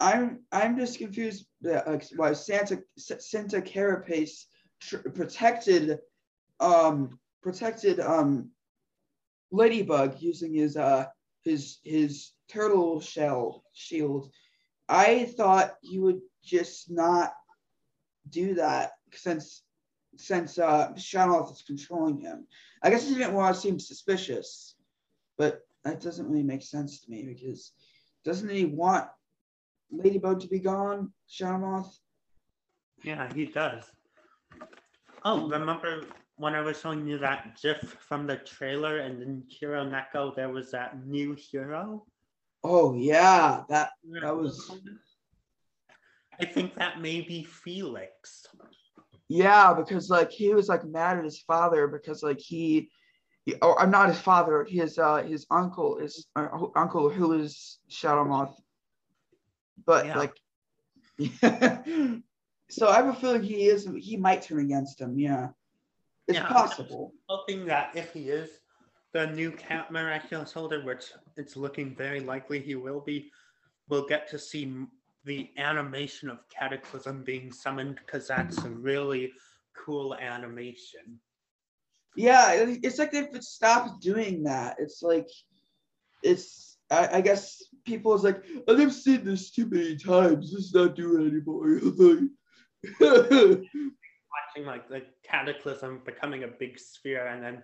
[0.00, 4.46] I'm I'm just confused that like why Santa Santa Carapace
[4.80, 5.98] tr- protected
[6.60, 8.50] um protected um
[9.50, 11.06] Ladybug using his uh
[11.48, 14.30] his his turtle shell shield.
[14.88, 17.32] I thought he would just not
[18.30, 19.62] do that since
[20.16, 22.46] since uh Shanoff is controlling him.
[22.82, 24.76] I guess he didn't want to seem suspicious,
[25.36, 27.72] but that doesn't really make sense to me because
[28.24, 29.06] doesn't he want
[29.90, 31.88] Ladybug to be gone, Shanoff?
[33.02, 33.84] Yeah, he does.
[35.24, 36.04] Oh, remember
[36.38, 40.48] when I was showing you that GIF from the trailer and then Hiro Neko there
[40.48, 42.06] was that new hero?
[42.64, 43.90] Oh yeah, that
[44.22, 44.80] That was-
[46.40, 48.46] I think that may be Felix.
[49.28, 52.88] yeah because like he was like mad at his father because like he,
[53.44, 57.78] he or uh, not his father, his uh his uncle is uh, uncle who is
[57.88, 58.56] Shadow Moth,
[59.84, 60.18] but Yeah.
[60.18, 60.34] like,
[62.70, 65.18] so I have a feeling he is he might turn against him.
[65.18, 65.48] Yeah,
[66.28, 66.46] it's Yeah.
[66.46, 67.14] possible.
[67.28, 68.60] Hoping that if he is
[69.12, 73.32] the new Cat Miraculous Holder, which it's looking very likely he will be,
[73.88, 74.86] we'll get to see
[75.24, 79.32] the animation of Cataclysm being summoned because that's a really
[79.74, 81.20] cool animation.
[82.14, 84.76] Yeah, it's like if it stopped doing that.
[84.78, 85.28] It's like,
[86.22, 90.52] it's I, I guess people is like, I've seen this too many times.
[90.52, 91.80] Let's not do it anymore.
[94.58, 97.62] watching like the cataclysm becoming a big sphere and then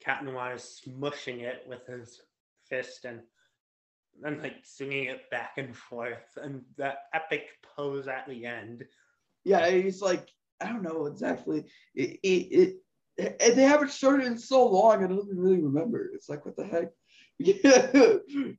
[0.00, 2.20] Cat Noir smushing it with his
[2.68, 3.20] fist and
[4.24, 8.84] and like swinging it back and forth, and the epic pose at the end.
[9.42, 10.28] Yeah, he's like,
[10.60, 11.64] I don't know exactly.
[11.94, 12.76] It, it,
[13.16, 16.10] it, they haven't showed it in so long, I don't even really remember.
[16.12, 16.90] It's like, what the heck?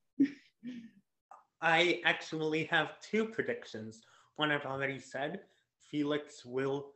[1.61, 4.01] I actually have two predictions.
[4.38, 5.41] One I've already said
[5.91, 6.93] Felix will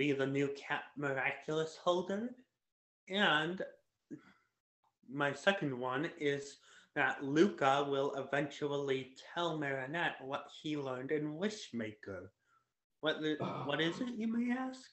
[0.00, 2.30] be the new Cat Miraculous holder.
[3.10, 3.60] And
[5.12, 6.56] my second one is
[6.96, 12.28] that Luka will eventually tell Marinette what he learned in Wishmaker.
[13.02, 13.36] What, the,
[13.66, 14.88] what is it, you may ask?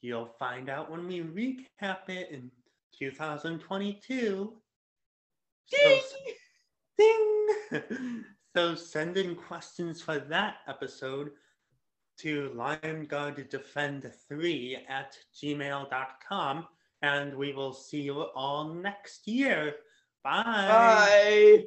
[0.00, 2.50] You'll find out when we recap it in
[2.98, 4.54] 2022.
[5.66, 5.98] So,
[6.96, 8.24] ding!
[8.56, 11.32] so send in questions for that episode
[12.18, 16.66] to lionguarddefend3 at gmail.com
[17.02, 19.76] and we will see you all next year.
[20.24, 20.42] Bye.
[20.44, 21.66] Bye.